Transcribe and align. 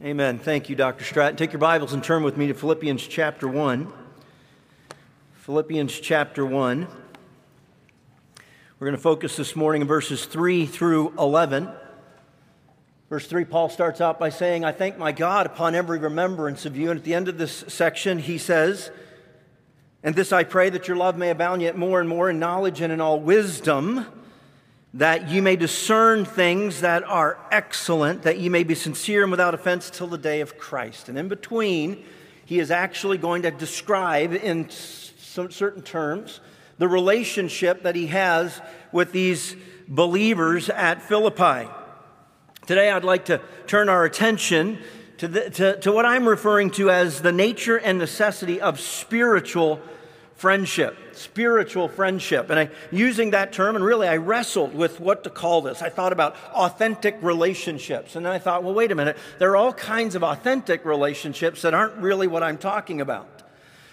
Amen. 0.00 0.38
Thank 0.38 0.68
you, 0.68 0.76
Dr. 0.76 1.02
Stratton. 1.02 1.36
Take 1.36 1.50
your 1.50 1.58
Bibles 1.58 1.92
and 1.92 2.04
turn 2.04 2.22
with 2.22 2.36
me 2.36 2.46
to 2.46 2.54
Philippians 2.54 3.04
chapter 3.04 3.48
1. 3.48 3.92
Philippians 5.34 5.98
chapter 5.98 6.46
1. 6.46 6.86
We're 8.78 8.86
going 8.86 8.94
to 8.94 9.02
focus 9.02 9.36
this 9.36 9.56
morning 9.56 9.82
in 9.82 9.88
verses 9.88 10.24
3 10.24 10.66
through 10.66 11.14
11. 11.18 11.68
Verse 13.10 13.26
3, 13.26 13.44
Paul 13.46 13.68
starts 13.68 14.00
out 14.00 14.20
by 14.20 14.28
saying, 14.28 14.64
I 14.64 14.70
thank 14.70 14.98
my 14.98 15.10
God 15.10 15.46
upon 15.46 15.74
every 15.74 15.98
remembrance 15.98 16.64
of 16.64 16.76
you. 16.76 16.92
And 16.92 16.98
at 16.98 17.04
the 17.04 17.14
end 17.14 17.26
of 17.26 17.36
this 17.36 17.64
section, 17.66 18.20
he 18.20 18.38
says, 18.38 18.92
And 20.04 20.14
this 20.14 20.32
I 20.32 20.44
pray 20.44 20.70
that 20.70 20.86
your 20.86 20.96
love 20.96 21.16
may 21.16 21.30
abound 21.30 21.60
yet 21.60 21.76
more 21.76 21.98
and 21.98 22.08
more 22.08 22.30
in 22.30 22.38
knowledge 22.38 22.80
and 22.80 22.92
in 22.92 23.00
all 23.00 23.18
wisdom 23.18 24.06
that 24.98 25.28
you 25.28 25.40
may 25.40 25.54
discern 25.54 26.24
things 26.24 26.80
that 26.80 27.04
are 27.04 27.38
excellent, 27.52 28.22
that 28.22 28.38
you 28.38 28.50
may 28.50 28.64
be 28.64 28.74
sincere 28.74 29.22
and 29.22 29.30
without 29.30 29.54
offense 29.54 29.90
till 29.90 30.08
the 30.08 30.18
day 30.18 30.40
of 30.40 30.58
Christ. 30.58 31.08
And 31.08 31.16
in 31.16 31.28
between, 31.28 32.04
he 32.44 32.58
is 32.58 32.72
actually 32.72 33.16
going 33.16 33.42
to 33.42 33.52
describe 33.52 34.32
in 34.32 34.68
some 34.70 35.52
certain 35.52 35.82
terms 35.82 36.40
the 36.78 36.88
relationship 36.88 37.84
that 37.84 37.94
he 37.94 38.08
has 38.08 38.60
with 38.90 39.12
these 39.12 39.54
believers 39.86 40.68
at 40.68 41.00
Philippi. 41.00 41.70
Today, 42.66 42.90
I'd 42.90 43.04
like 43.04 43.26
to 43.26 43.40
turn 43.68 43.88
our 43.88 44.04
attention 44.04 44.78
to, 45.18 45.28
the, 45.28 45.50
to, 45.50 45.80
to 45.80 45.92
what 45.92 46.06
I'm 46.06 46.28
referring 46.28 46.72
to 46.72 46.90
as 46.90 47.22
the 47.22 47.32
nature 47.32 47.76
and 47.76 47.98
necessity 47.98 48.60
of 48.60 48.80
spiritual 48.80 49.80
friendship, 50.38 50.96
spiritual 51.14 51.88
friendship. 51.88 52.48
And 52.48 52.60
I, 52.60 52.70
using 52.92 53.30
that 53.30 53.52
term, 53.52 53.74
and 53.74 53.84
really 53.84 54.06
I 54.06 54.18
wrestled 54.18 54.72
with 54.72 55.00
what 55.00 55.24
to 55.24 55.30
call 55.30 55.62
this. 55.62 55.82
I 55.82 55.90
thought 55.90 56.12
about 56.12 56.36
authentic 56.52 57.18
relationships. 57.20 58.14
And 58.14 58.24
then 58.24 58.32
I 58.32 58.38
thought, 58.38 58.62
well, 58.62 58.72
wait 58.72 58.92
a 58.92 58.94
minute. 58.94 59.16
There 59.40 59.50
are 59.50 59.56
all 59.56 59.72
kinds 59.72 60.14
of 60.14 60.22
authentic 60.22 60.84
relationships 60.84 61.62
that 61.62 61.74
aren't 61.74 61.96
really 61.96 62.28
what 62.28 62.44
I'm 62.44 62.56
talking 62.56 63.00
about. 63.00 63.26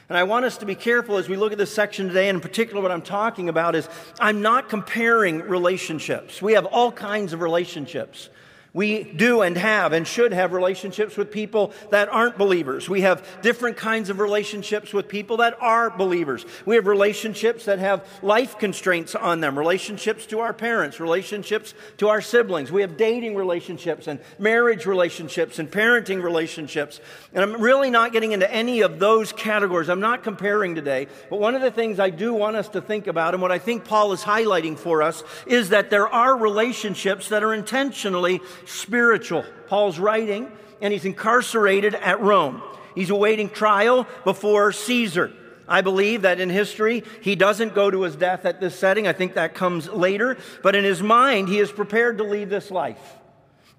And 0.07 0.15
I 0.15 0.23
want 0.23 0.45
us 0.45 0.57
to 0.57 0.67
be 0.67 0.75
careful 0.75 1.17
as 1.17 1.27
we 1.27 1.35
look 1.35 1.51
at 1.51 1.57
this 1.57 1.73
section 1.73 2.09
today, 2.09 2.29
and 2.29 2.35
in 2.35 2.41
particular, 2.41 2.79
what 2.79 2.91
I'm 2.91 3.01
talking 3.01 3.49
about 3.49 3.73
is 3.73 3.89
I'm 4.19 4.43
not 4.43 4.69
comparing 4.69 5.39
relationships. 5.39 6.43
We 6.43 6.53
have 6.53 6.67
all 6.67 6.91
kinds 6.91 7.33
of 7.33 7.41
relationships. 7.41 8.29
We 8.75 9.03
do 9.03 9.41
and 9.41 9.57
have 9.57 9.93
and 9.93 10.05
should 10.05 10.33
have 10.33 10.51
relationships 10.51 11.15
with 11.15 11.31
people 11.31 11.71
that 11.91 12.09
aren't 12.09 12.37
believers. 12.37 12.89
We 12.89 13.01
have 13.01 13.25
different 13.41 13.77
kinds 13.77 14.09
of 14.09 14.19
relationships 14.19 14.91
with 14.91 15.07
people 15.07 15.37
that 15.37 15.55
are 15.61 15.89
believers. 15.89 16.45
We 16.65 16.75
have 16.75 16.85
relationships 16.85 17.63
that 17.65 17.79
have 17.79 18.05
life 18.21 18.59
constraints 18.59 19.15
on 19.15 19.39
them, 19.39 19.57
relationships 19.57 20.25
to 20.25 20.41
our 20.41 20.51
parents, 20.51 20.99
relationships 20.99 21.73
to 21.99 22.09
our 22.09 22.19
siblings. 22.19 22.69
We 22.69 22.81
have 22.81 22.97
dating 22.97 23.37
relationships 23.37 24.07
and 24.07 24.19
marriage 24.37 24.85
relationships 24.85 25.57
and 25.57 25.71
parenting 25.71 26.21
relationships. 26.21 26.99
And 27.33 27.45
I'm 27.45 27.61
really 27.61 27.89
not 27.89 28.11
getting 28.11 28.33
into 28.33 28.53
any 28.53 28.81
of 28.81 28.99
those 28.99 29.31
categories. 29.31 29.87
I'm 29.87 30.01
not 30.01 30.21
comparing 30.21 30.75
today. 30.75 31.07
But 31.29 31.39
one 31.39 31.55
of 31.55 31.61
the 31.61 31.71
things 31.71 31.97
I 31.97 32.09
do 32.09 32.33
want 32.33 32.57
us 32.57 32.67
to 32.69 32.81
think 32.81 33.07
about, 33.07 33.35
and 33.35 33.41
what 33.41 33.53
I 33.53 33.57
think 33.57 33.85
Paul 33.85 34.11
is 34.11 34.21
highlighting 34.21 34.77
for 34.77 35.01
us, 35.01 35.23
is 35.47 35.69
that 35.69 35.89
there 35.89 36.09
are 36.09 36.35
relationships 36.35 37.29
that 37.29 37.41
are 37.41 37.53
intentionally 37.53 38.41
spiritual. 38.65 39.45
Paul's 39.67 39.99
writing, 39.99 40.51
and 40.81 40.91
he's 40.91 41.05
incarcerated 41.05 41.95
at 41.95 42.21
Rome. 42.21 42.61
He's 42.93 43.09
awaiting 43.09 43.49
trial 43.49 44.07
before 44.23 44.71
Caesar. 44.71 45.31
I 45.67 45.81
believe 45.81 46.21
that 46.21 46.39
in 46.39 46.49
history, 46.49 47.03
he 47.21 47.35
doesn't 47.35 47.73
go 47.73 47.89
to 47.89 48.03
his 48.03 48.15
death 48.15 48.45
at 48.45 48.59
this 48.59 48.77
setting. 48.77 49.07
I 49.07 49.13
think 49.13 49.33
that 49.33 49.55
comes 49.55 49.89
later. 49.89 50.37
But 50.61 50.75
in 50.75 50.83
his 50.83 51.01
mind, 51.01 51.49
he 51.49 51.59
is 51.59 51.71
prepared 51.71 52.19
to 52.19 52.23
leave 52.23 52.49
this 52.49 52.69
life. 52.69 53.01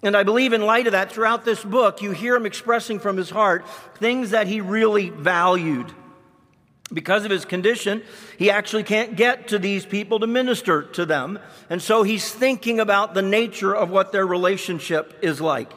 And 0.03 0.17
I 0.17 0.25
believe, 0.25 0.53
in 0.53 0.63
light 0.63 0.87
of 0.87 0.93
that, 0.93 1.11
throughout 1.11 1.45
this 1.45 1.65
book, 1.65 2.03
you 2.03 2.11
hear 2.11 2.37
him 2.37 2.45
expressing 2.47 2.99
from 2.99 3.17
his 3.17 3.31
heart 3.31 3.65
things 3.97 4.31
that 4.31 4.47
he 4.47 4.61
really 4.61 5.09
valued. 5.09 5.93
Because 6.93 7.25
of 7.25 7.33
his 7.33 7.45
condition, 7.45 8.03
he 8.39 8.51
actually 8.51 8.85
can't 8.85 9.17
get 9.17 9.49
to 9.49 9.59
these 9.59 9.85
people 9.85 10.21
to 10.21 10.27
minister 10.27 10.83
to 10.83 11.05
them. 11.05 11.41
And 11.69 11.83
so 11.83 12.05
he's 12.05 12.33
thinking 12.33 12.79
about 12.79 13.15
the 13.15 13.23
nature 13.23 13.75
of 13.75 13.91
what 13.91 14.13
their 14.13 14.27
relationship 14.27 15.19
is 15.21 15.41
like. 15.41 15.73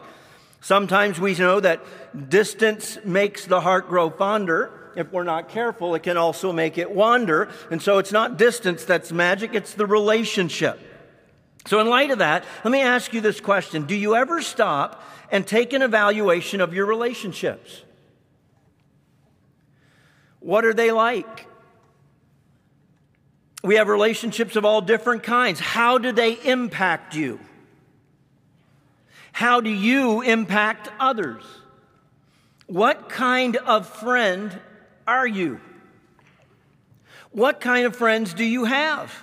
Sometimes 0.62 1.20
we 1.20 1.34
know 1.36 1.60
that 1.60 1.82
distance 2.30 3.00
makes 3.04 3.46
the 3.46 3.62
heart 3.62 3.88
grow 3.88 4.12
fonder. 4.12 4.72
If 4.96 5.12
we're 5.12 5.24
not 5.24 5.50
careful, 5.50 5.96
it 5.96 6.04
can 6.04 6.18
also 6.18 6.52
make 6.52 6.78
it 6.78 6.92
wander. 6.92 7.50
And 7.72 7.82
so 7.82 7.98
it's 7.98 8.12
not 8.12 8.38
distance 8.38 8.86
that's 8.86 9.12
magic, 9.12 9.56
it's 9.56 9.74
the 9.74 9.88
relationship. 9.88 10.80
So, 11.66 11.80
in 11.80 11.88
light 11.88 12.10
of 12.12 12.20
that, 12.20 12.46
let 12.64 12.72
me 12.72 12.82
ask 12.82 13.14
you 13.14 13.22
this 13.22 13.40
question 13.40 13.86
Do 13.86 13.96
you 13.96 14.16
ever 14.16 14.42
stop 14.42 15.04
and 15.32 15.46
take 15.46 15.74
an 15.74 15.82
evaluation 15.82 16.62
of 16.62 16.74
your 16.74 16.86
relationships? 16.86 17.84
What 20.40 20.66
are 20.66 20.74
they 20.74 20.92
like? 20.92 21.48
We 23.64 23.76
have 23.76 23.88
relationships 23.88 24.56
of 24.56 24.64
all 24.64 24.82
different 24.82 25.24
kinds. 25.24 25.60
How 25.60 25.98
do 25.98 26.12
they 26.12 26.34
impact 26.34 27.16
you? 27.16 27.40
How 29.32 29.62
do 29.62 29.70
you 29.70 30.22
impact 30.22 30.90
others? 31.00 31.44
What 32.68 33.10
kind 33.10 33.58
of 33.58 33.88
friend 33.88 34.58
are 35.08 35.28
you? 35.28 35.60
What 37.32 37.60
kind 37.60 37.86
of 37.86 37.96
friends 37.96 38.34
do 38.34 38.44
you 38.44 38.66
have? 38.66 39.14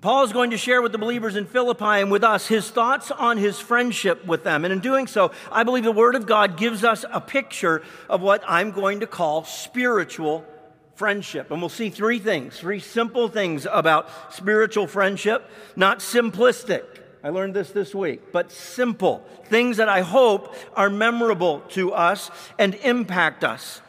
Paul 0.00 0.24
is 0.24 0.32
going 0.32 0.50
to 0.50 0.56
share 0.56 0.80
with 0.80 0.92
the 0.92 0.98
believers 0.98 1.36
in 1.36 1.44
Philippi 1.44 1.84
and 1.84 2.10
with 2.10 2.24
us 2.24 2.46
his 2.46 2.70
thoughts 2.70 3.10
on 3.10 3.36
his 3.36 3.60
friendship 3.60 4.24
with 4.24 4.42
them. 4.42 4.64
And 4.64 4.72
in 4.72 4.80
doing 4.80 5.06
so, 5.06 5.32
I 5.50 5.64
believe 5.64 5.84
the 5.84 5.92
Word 5.92 6.14
of 6.14 6.26
God 6.26 6.56
gives 6.56 6.82
us 6.82 7.04
a 7.12 7.20
picture 7.20 7.82
of 8.08 8.22
what 8.22 8.42
I'm 8.48 8.70
going 8.70 9.00
to 9.00 9.06
call 9.06 9.44
spiritual 9.44 10.46
friendship. 10.94 11.50
And 11.50 11.60
we'll 11.60 11.68
see 11.68 11.90
three 11.90 12.18
things, 12.18 12.58
three 12.58 12.80
simple 12.80 13.28
things 13.28 13.66
about 13.70 14.08
spiritual 14.32 14.86
friendship, 14.86 15.48
not 15.76 15.98
simplistic. 15.98 16.84
I 17.22 17.28
learned 17.28 17.54
this 17.54 17.70
this 17.70 17.94
week, 17.94 18.32
but 18.32 18.50
simple. 18.50 19.24
Things 19.44 19.76
that 19.76 19.90
I 19.90 20.00
hope 20.00 20.54
are 20.74 20.88
memorable 20.88 21.60
to 21.70 21.92
us 21.92 22.30
and 22.58 22.74
impact 22.76 23.44
us. 23.44 23.82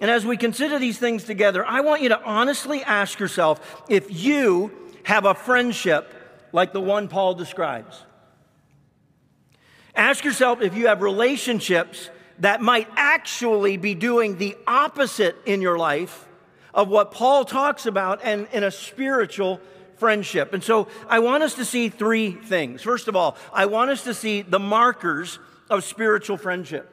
And 0.00 0.10
as 0.10 0.24
we 0.24 0.36
consider 0.36 0.78
these 0.78 0.98
things 0.98 1.24
together, 1.24 1.64
I 1.64 1.80
want 1.80 2.02
you 2.02 2.08
to 2.08 2.22
honestly 2.24 2.82
ask 2.82 3.20
yourself 3.20 3.82
if 3.88 4.10
you 4.10 4.72
have 5.04 5.24
a 5.24 5.34
friendship 5.34 6.12
like 6.52 6.72
the 6.72 6.80
one 6.80 7.08
Paul 7.08 7.34
describes. 7.34 8.02
Ask 9.94 10.24
yourself 10.24 10.62
if 10.62 10.76
you 10.76 10.86
have 10.86 11.02
relationships 11.02 12.10
that 12.38 12.60
might 12.60 12.88
actually 12.96 13.76
be 13.76 13.94
doing 13.94 14.38
the 14.38 14.56
opposite 14.66 15.36
in 15.46 15.60
your 15.60 15.78
life 15.78 16.26
of 16.74 16.88
what 16.88 17.12
Paul 17.12 17.44
talks 17.44 17.86
about 17.86 18.20
and 18.24 18.48
in 18.52 18.64
a 18.64 18.70
spiritual 18.70 19.60
friendship. 19.96 20.54
And 20.54 20.64
so 20.64 20.88
I 21.08 21.18
want 21.20 21.42
us 21.42 21.54
to 21.54 21.64
see 21.64 21.88
three 21.88 22.32
things. 22.32 22.82
First 22.82 23.08
of 23.08 23.14
all, 23.14 23.36
I 23.52 23.66
want 23.66 23.90
us 23.90 24.04
to 24.04 24.14
see 24.14 24.42
the 24.42 24.58
markers 24.58 25.38
of 25.68 25.84
spiritual 25.84 26.36
friendship. 26.36 26.91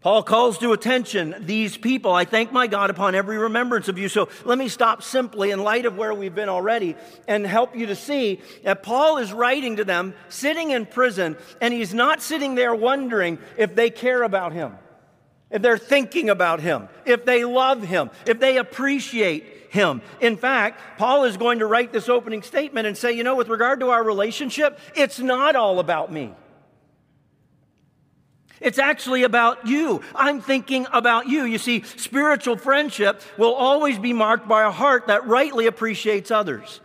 Paul 0.00 0.22
calls 0.22 0.58
to 0.58 0.72
attention 0.72 1.34
these 1.40 1.76
people. 1.76 2.12
I 2.12 2.24
thank 2.24 2.52
my 2.52 2.68
God 2.68 2.88
upon 2.88 3.16
every 3.16 3.36
remembrance 3.36 3.88
of 3.88 3.98
you. 3.98 4.08
So 4.08 4.28
let 4.44 4.56
me 4.56 4.68
stop 4.68 5.02
simply 5.02 5.50
in 5.50 5.64
light 5.64 5.86
of 5.86 5.96
where 5.96 6.14
we've 6.14 6.34
been 6.34 6.48
already 6.48 6.94
and 7.26 7.44
help 7.44 7.74
you 7.74 7.86
to 7.86 7.96
see 7.96 8.40
that 8.62 8.84
Paul 8.84 9.18
is 9.18 9.32
writing 9.32 9.76
to 9.76 9.84
them 9.84 10.14
sitting 10.28 10.70
in 10.70 10.86
prison, 10.86 11.36
and 11.60 11.74
he's 11.74 11.92
not 11.92 12.22
sitting 12.22 12.54
there 12.54 12.76
wondering 12.76 13.38
if 13.56 13.74
they 13.74 13.90
care 13.90 14.22
about 14.22 14.52
him, 14.52 14.74
if 15.50 15.62
they're 15.62 15.76
thinking 15.76 16.30
about 16.30 16.60
him, 16.60 16.88
if 17.04 17.24
they 17.24 17.44
love 17.44 17.82
him, 17.82 18.10
if 18.24 18.38
they 18.38 18.56
appreciate 18.56 19.44
him. 19.70 20.00
In 20.20 20.36
fact, 20.36 20.80
Paul 20.96 21.24
is 21.24 21.36
going 21.36 21.58
to 21.58 21.66
write 21.66 21.92
this 21.92 22.08
opening 22.08 22.42
statement 22.42 22.86
and 22.86 22.96
say, 22.96 23.12
you 23.12 23.24
know, 23.24 23.34
with 23.34 23.48
regard 23.48 23.80
to 23.80 23.90
our 23.90 24.04
relationship, 24.04 24.78
it's 24.94 25.18
not 25.18 25.56
all 25.56 25.80
about 25.80 26.12
me. 26.12 26.32
It's 28.60 28.78
actually 28.78 29.22
about 29.22 29.66
you. 29.66 30.02
I'm 30.14 30.40
thinking 30.40 30.86
about 30.92 31.28
you. 31.28 31.44
You 31.44 31.58
see, 31.58 31.82
spiritual 31.82 32.56
friendship 32.56 33.22
will 33.36 33.54
always 33.54 33.98
be 33.98 34.12
marked 34.12 34.48
by 34.48 34.64
a 34.64 34.70
heart 34.70 35.06
that 35.06 35.26
rightly 35.26 35.66
appreciates 35.66 36.30
others. 36.30 36.80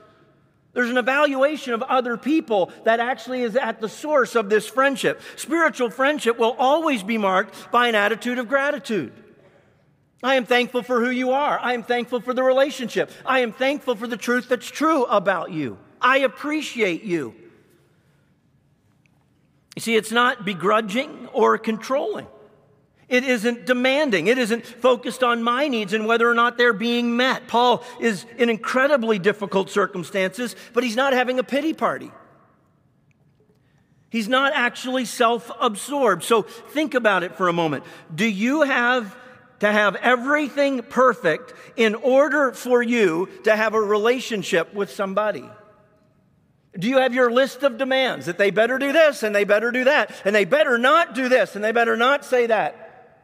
There's 0.74 0.90
an 0.90 0.98
evaluation 0.98 1.74
of 1.74 1.84
other 1.84 2.18
people 2.18 2.72
that 2.84 3.00
actually 3.00 3.44
is 3.44 3.56
at 3.56 3.80
the 3.80 3.90
source 3.90 4.36
of 4.36 4.50
this 4.50 4.68
friendship. 4.68 5.22
Spiritual 5.36 5.92
friendship 5.92 6.40
will 6.40 6.56
always 6.58 7.04
be 7.04 7.18
marked 7.18 7.72
by 7.72 7.88
an 7.88 7.96
attitude 7.96 8.40
of 8.40 8.48
gratitude. 8.48 9.14
I 10.24 10.36
am 10.36 10.46
thankful 10.46 10.82
for 10.82 11.04
who 11.04 11.12
you 11.12 11.32
are. 11.32 11.60
I 11.60 11.74
am 11.74 11.84
thankful 11.84 12.22
for 12.22 12.34
the 12.34 12.44
relationship. 12.44 13.12
I 13.26 13.42
am 13.42 13.52
thankful 13.52 13.96
for 13.96 14.08
the 14.08 14.18
truth 14.18 14.50
that's 14.50 14.70
true 14.70 15.04
about 15.06 15.52
you. 15.52 15.78
I 16.02 16.20
appreciate 16.20 17.04
you. 17.04 17.36
You 19.76 19.82
see, 19.82 19.96
it's 19.96 20.12
not 20.12 20.46
begrudging 20.46 21.28
or 21.34 21.58
controlling. 21.58 22.28
It 23.10 23.24
isn't 23.24 23.66
demanding. 23.66 24.28
It 24.28 24.38
isn't 24.38 24.66
focused 24.66 25.24
on 25.24 25.44
my 25.44 25.68
needs 25.68 25.94
and 25.94 26.06
whether 26.06 26.30
or 26.30 26.34
not 26.34 26.58
they're 26.58 26.74
being 26.74 27.18
met. 27.18 27.48
Paul 27.48 27.84
is 28.00 28.26
in 28.38 28.50
incredibly 28.50 29.20
difficult 29.20 29.70
circumstances, 29.70 30.56
but 30.74 30.84
he's 30.84 30.96
not 30.96 31.14
having 31.14 31.40
a 31.40 31.44
pity 31.44 31.74
party. 31.74 32.12
He's 34.10 34.28
not 34.28 34.54
actually 34.56 35.06
self 35.06 35.52
absorbed. 35.60 36.24
So 36.24 36.44
think 36.44 36.94
about 36.94 37.24
it 37.24 37.36
for 37.36 37.50
a 37.50 37.54
moment. 37.54 37.84
Do 38.14 38.26
you 38.26 38.62
have 38.62 39.16
to 39.60 39.72
have 39.72 39.96
everything 39.96 40.84
perfect 40.84 41.54
in 41.76 41.96
order 41.96 42.52
for 42.52 42.84
you 42.84 43.28
to 43.44 43.56
have 43.56 43.74
a 43.74 43.82
relationship 43.82 44.74
with 44.74 44.92
somebody? 44.92 45.50
Do 46.78 46.88
you 46.88 46.98
have 46.98 47.14
your 47.14 47.32
list 47.32 47.64
of 47.64 47.78
demands 47.78 48.26
that 48.26 48.38
they 48.38 48.50
better 48.50 48.80
do 48.80 48.92
this 48.92 49.22
and 49.22 49.36
they 49.36 49.44
better 49.44 49.72
do 49.72 49.84
that 49.84 50.12
and 50.26 50.36
they 50.36 50.46
better 50.46 50.78
not 50.78 51.14
do 51.14 51.30
this 51.30 51.56
and 51.56 51.64
they 51.64 51.72
better 51.72 51.96
not 51.96 52.26
say 52.26 52.48
that 52.48 53.20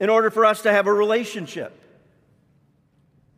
in 0.00 0.10
order 0.10 0.30
for 0.30 0.44
us 0.44 0.62
to 0.62 0.72
have 0.72 0.86
a 0.86 0.92
relationship? 0.92 1.72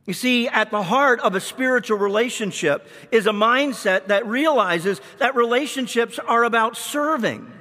You 0.06 0.14
see, 0.14 0.48
at 0.48 0.70
the 0.70 0.82
heart 0.82 1.20
of 1.20 1.34
a 1.34 1.40
spiritual 1.40 1.98
relationship 1.98 2.88
is 3.12 3.26
a 3.26 3.32
mindset 3.32 4.06
that 4.06 4.26
realizes 4.26 5.00
that 5.18 5.36
relationships 5.36 6.18
are 6.18 6.42
about 6.44 6.76
serving. 6.76 7.59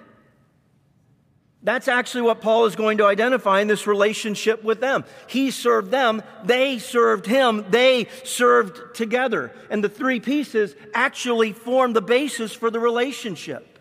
That's 1.62 1.90
actually 1.90 2.22
what 2.22 2.40
Paul 2.40 2.66
is 2.66 2.76
going 2.78 3.00
to 3.00 3.06
identify 3.06 3.60
in 3.60 3.68
this 3.68 3.86
relationship 3.86 4.64
with 4.64 4.80
them. 4.80 5.04
He 5.28 5.52
served 5.52 5.92
them, 5.92 6.24
they 6.46 6.80
served 6.80 7.26
him, 7.26 7.66
they 7.70 8.08
served 8.24 8.96
together. 8.96 9.52
And 9.70 9.84
the 9.84 9.90
three 9.90 10.22
pieces 10.22 10.74
actually 10.94 11.52
form 11.52 11.92
the 11.92 12.02
basis 12.02 12.54
for 12.54 12.72
the 12.72 12.80
relationship. 12.80 13.78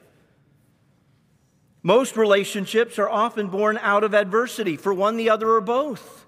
Most 1.84 2.16
relationships 2.16 2.98
are 2.98 3.08
often 3.08 3.46
born 3.46 3.78
out 3.80 4.02
of 4.02 4.12
adversity 4.12 4.76
for 4.76 4.92
one, 4.92 5.16
the 5.16 5.30
other, 5.30 5.48
or 5.48 5.60
both. 5.60 6.26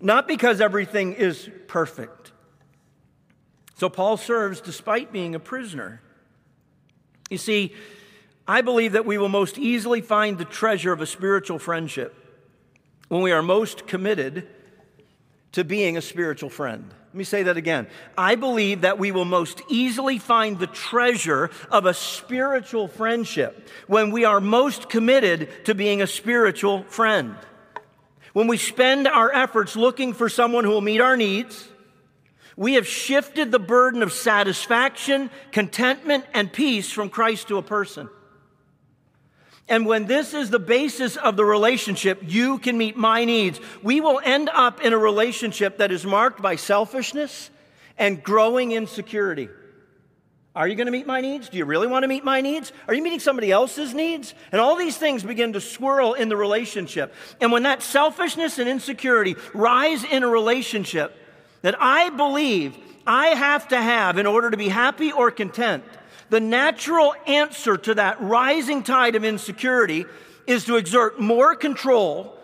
Not 0.00 0.26
because 0.26 0.62
everything 0.62 1.12
is 1.12 1.50
perfect. 1.68 2.32
So 3.76 3.90
Paul 3.90 4.16
serves 4.16 4.62
despite 4.62 5.12
being 5.12 5.34
a 5.34 5.38
prisoner. 5.38 6.00
You 7.28 7.36
see, 7.36 7.74
I 8.50 8.62
believe 8.62 8.94
that 8.94 9.06
we 9.06 9.16
will 9.16 9.28
most 9.28 9.58
easily 9.58 10.00
find 10.00 10.36
the 10.36 10.44
treasure 10.44 10.92
of 10.92 11.00
a 11.00 11.06
spiritual 11.06 11.60
friendship 11.60 12.12
when 13.06 13.22
we 13.22 13.30
are 13.30 13.42
most 13.42 13.86
committed 13.86 14.48
to 15.52 15.62
being 15.62 15.96
a 15.96 16.02
spiritual 16.02 16.50
friend. 16.50 16.84
Let 16.90 17.14
me 17.14 17.22
say 17.22 17.44
that 17.44 17.56
again. 17.56 17.86
I 18.18 18.34
believe 18.34 18.80
that 18.80 18.98
we 18.98 19.12
will 19.12 19.24
most 19.24 19.62
easily 19.68 20.18
find 20.18 20.58
the 20.58 20.66
treasure 20.66 21.50
of 21.70 21.86
a 21.86 21.94
spiritual 21.94 22.88
friendship 22.88 23.68
when 23.86 24.10
we 24.10 24.24
are 24.24 24.40
most 24.40 24.88
committed 24.88 25.48
to 25.66 25.74
being 25.76 26.02
a 26.02 26.08
spiritual 26.08 26.82
friend. 26.82 27.36
When 28.32 28.48
we 28.48 28.56
spend 28.56 29.06
our 29.06 29.32
efforts 29.32 29.76
looking 29.76 30.12
for 30.12 30.28
someone 30.28 30.64
who 30.64 30.70
will 30.70 30.80
meet 30.80 31.00
our 31.00 31.16
needs, 31.16 31.68
we 32.56 32.74
have 32.74 32.86
shifted 32.88 33.52
the 33.52 33.60
burden 33.60 34.02
of 34.02 34.12
satisfaction, 34.12 35.30
contentment, 35.52 36.24
and 36.34 36.52
peace 36.52 36.90
from 36.90 37.10
Christ 37.10 37.46
to 37.46 37.56
a 37.56 37.62
person. 37.62 38.08
And 39.70 39.86
when 39.86 40.06
this 40.06 40.34
is 40.34 40.50
the 40.50 40.58
basis 40.58 41.16
of 41.16 41.36
the 41.36 41.44
relationship, 41.44 42.20
you 42.26 42.58
can 42.58 42.76
meet 42.76 42.96
my 42.96 43.24
needs. 43.24 43.60
We 43.84 44.00
will 44.00 44.20
end 44.22 44.50
up 44.52 44.80
in 44.80 44.92
a 44.92 44.98
relationship 44.98 45.78
that 45.78 45.92
is 45.92 46.04
marked 46.04 46.42
by 46.42 46.56
selfishness 46.56 47.50
and 47.96 48.20
growing 48.20 48.72
insecurity. 48.72 49.48
Are 50.56 50.66
you 50.66 50.74
going 50.74 50.86
to 50.86 50.92
meet 50.92 51.06
my 51.06 51.20
needs? 51.20 51.48
Do 51.48 51.56
you 51.56 51.64
really 51.64 51.86
want 51.86 52.02
to 52.02 52.08
meet 52.08 52.24
my 52.24 52.40
needs? 52.40 52.72
Are 52.88 52.94
you 52.94 53.02
meeting 53.02 53.20
somebody 53.20 53.52
else's 53.52 53.94
needs? 53.94 54.34
And 54.50 54.60
all 54.60 54.74
these 54.74 54.96
things 54.96 55.22
begin 55.22 55.52
to 55.52 55.60
swirl 55.60 56.14
in 56.14 56.28
the 56.28 56.36
relationship. 56.36 57.14
And 57.40 57.52
when 57.52 57.62
that 57.62 57.80
selfishness 57.80 58.58
and 58.58 58.68
insecurity 58.68 59.36
rise 59.54 60.02
in 60.02 60.24
a 60.24 60.28
relationship 60.28 61.16
that 61.62 61.76
I 61.80 62.10
believe 62.10 62.76
I 63.06 63.28
have 63.28 63.68
to 63.68 63.80
have 63.80 64.18
in 64.18 64.26
order 64.26 64.50
to 64.50 64.56
be 64.56 64.68
happy 64.68 65.12
or 65.12 65.30
content, 65.30 65.84
the 66.30 66.40
natural 66.40 67.14
answer 67.26 67.76
to 67.76 67.94
that 67.94 68.20
rising 68.20 68.82
tide 68.82 69.16
of 69.16 69.24
insecurity 69.24 70.06
is 70.46 70.64
to 70.64 70.76
exert 70.76 71.20
more 71.20 71.54
control 71.54 72.36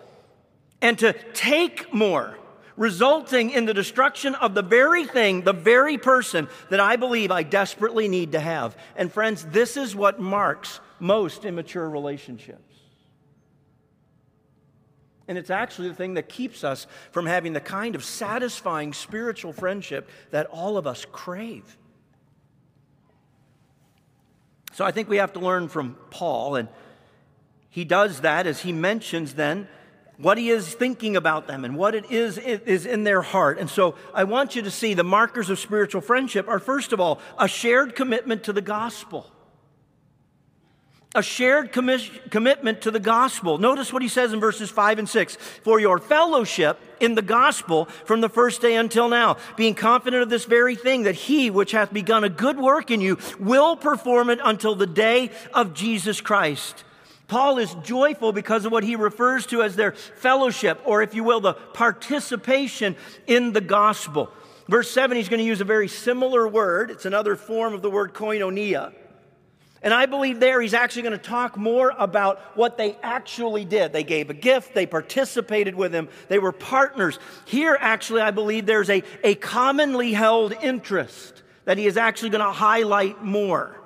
and 0.81 0.99
to 0.99 1.13
take 1.33 1.93
more, 1.93 2.37
resulting 2.75 3.49
in 3.49 3.65
the 3.65 3.73
destruction 3.73 4.35
of 4.35 4.53
the 4.53 4.61
very 4.61 5.05
thing, 5.05 5.41
the 5.41 5.53
very 5.53 5.97
person 5.97 6.47
that 6.69 6.79
I 6.79 6.97
believe 6.97 7.31
I 7.31 7.43
desperately 7.43 8.07
need 8.07 8.33
to 8.33 8.39
have. 8.39 8.77
And 8.95 9.11
friends, 9.11 9.45
this 9.45 9.77
is 9.77 9.95
what 9.95 10.19
marks 10.19 10.79
most 10.99 11.45
immature 11.45 11.89
relationships. 11.89 12.61
And 15.27 15.37
it's 15.37 15.49
actually 15.49 15.89
the 15.89 15.95
thing 15.95 16.13
that 16.13 16.29
keeps 16.29 16.63
us 16.63 16.87
from 17.11 17.25
having 17.25 17.53
the 17.53 17.59
kind 17.59 17.95
of 17.95 18.03
satisfying 18.03 18.93
spiritual 18.93 19.51
friendship 19.51 20.09
that 20.31 20.45
all 20.47 20.77
of 20.77 20.87
us 20.87 21.05
crave. 21.11 21.77
So 24.73 24.85
I 24.85 24.91
think 24.91 25.09
we 25.09 25.17
have 25.17 25.33
to 25.33 25.39
learn 25.39 25.69
from 25.69 25.95
Paul, 26.09 26.55
and 26.55 26.69
he 27.69 27.83
does 27.85 28.21
that 28.21 28.47
as 28.47 28.61
he 28.61 28.71
mentions 28.71 29.33
then 29.33 29.67
what 30.17 30.37
he 30.37 30.49
is 30.49 30.73
thinking 30.73 31.15
about 31.15 31.47
them 31.47 31.63
and 31.63 31.77
what 31.77 31.93
it 31.93 32.09
is 32.11 32.37
is 32.39 32.85
in 32.85 33.03
their 33.03 33.21
heart. 33.21 33.59
And 33.59 33.69
so 33.69 33.95
I 34.13 34.23
want 34.23 34.55
you 34.55 34.63
to 34.63 34.71
see 34.71 34.93
the 34.93 35.03
markers 35.03 35.49
of 35.49 35.59
spiritual 35.59 36.01
friendship 36.01 36.47
are 36.47 36.59
first 36.59 36.91
of 36.91 36.99
all 36.99 37.19
a 37.37 37.47
shared 37.47 37.95
commitment 37.95 38.43
to 38.45 38.53
the 38.53 38.61
gospel 38.61 39.31
a 41.17 41.23
shared 41.23 41.73
commi- 41.73 42.29
commitment 42.29 42.81
to 42.81 42.91
the 42.91 42.99
gospel. 42.99 43.57
Notice 43.57 43.91
what 43.91 44.03
he 44.03 44.07
says 44.07 44.33
in 44.33 44.39
verses 44.39 44.69
5 44.69 44.99
and 44.99 45.09
6 45.09 45.35
For 45.63 45.79
your 45.79 45.97
fellowship 45.97 46.79
in 46.99 47.15
the 47.15 47.23
gospel 47.23 47.85
from 48.05 48.21
the 48.21 48.29
first 48.29 48.61
day 48.61 48.75
until 48.75 49.09
now, 49.09 49.37
being 49.55 49.73
confident 49.73 50.21
of 50.21 50.29
this 50.29 50.45
very 50.45 50.75
thing, 50.75 51.03
that 51.03 51.15
he 51.15 51.49
which 51.49 51.71
hath 51.71 51.91
begun 51.91 52.23
a 52.23 52.29
good 52.29 52.59
work 52.59 52.91
in 52.91 53.01
you 53.01 53.17
will 53.39 53.75
perform 53.75 54.29
it 54.29 54.39
until 54.43 54.75
the 54.75 54.85
day 54.85 55.31
of 55.55 55.73
Jesus 55.73 56.21
Christ. 56.21 56.83
Paul 57.27 57.57
is 57.57 57.75
joyful 57.83 58.31
because 58.31 58.65
of 58.65 58.71
what 58.71 58.83
he 58.83 58.95
refers 58.95 59.47
to 59.47 59.63
as 59.63 59.75
their 59.75 59.93
fellowship, 59.93 60.79
or 60.85 61.01
if 61.01 61.15
you 61.15 61.23
will, 61.23 61.41
the 61.41 61.53
participation 61.53 62.95
in 63.25 63.53
the 63.53 63.61
gospel. 63.61 64.31
Verse 64.69 64.91
7, 64.91 65.17
he's 65.17 65.29
going 65.29 65.39
to 65.39 65.45
use 65.45 65.61
a 65.61 65.65
very 65.65 65.87
similar 65.87 66.47
word. 66.47 66.91
It's 66.91 67.05
another 67.05 67.35
form 67.35 67.73
of 67.73 67.81
the 67.81 67.89
word 67.89 68.13
koinonia. 68.13 68.93
And 69.83 69.93
I 69.93 70.07
believe 70.07 70.39
there 70.39 70.59
he's 70.59 70.73
actually 70.73 71.03
going 71.03 71.17
to 71.17 71.17
talk 71.17 71.55
more 71.55 71.93
about 71.97 72.39
what 72.57 72.77
they 72.77 72.97
actually 73.03 73.63
did. 73.63 73.93
They 73.93 74.03
gave 74.03 74.29
a 74.29 74.33
gift, 74.33 74.73
they 74.73 74.85
participated 74.85 75.75
with 75.75 75.93
him, 75.93 76.09
they 76.29 76.39
were 76.39 76.51
partners. 76.51 77.19
Here, 77.45 77.77
actually, 77.79 78.21
I 78.21 78.31
believe 78.31 78.65
there's 78.65 78.89
a, 78.89 79.03
a 79.23 79.35
commonly 79.35 80.13
held 80.13 80.53
interest 80.53 81.43
that 81.65 81.77
he 81.77 81.85
is 81.85 81.97
actually 81.97 82.29
going 82.31 82.43
to 82.43 82.51
highlight 82.51 83.23
more. 83.23 83.77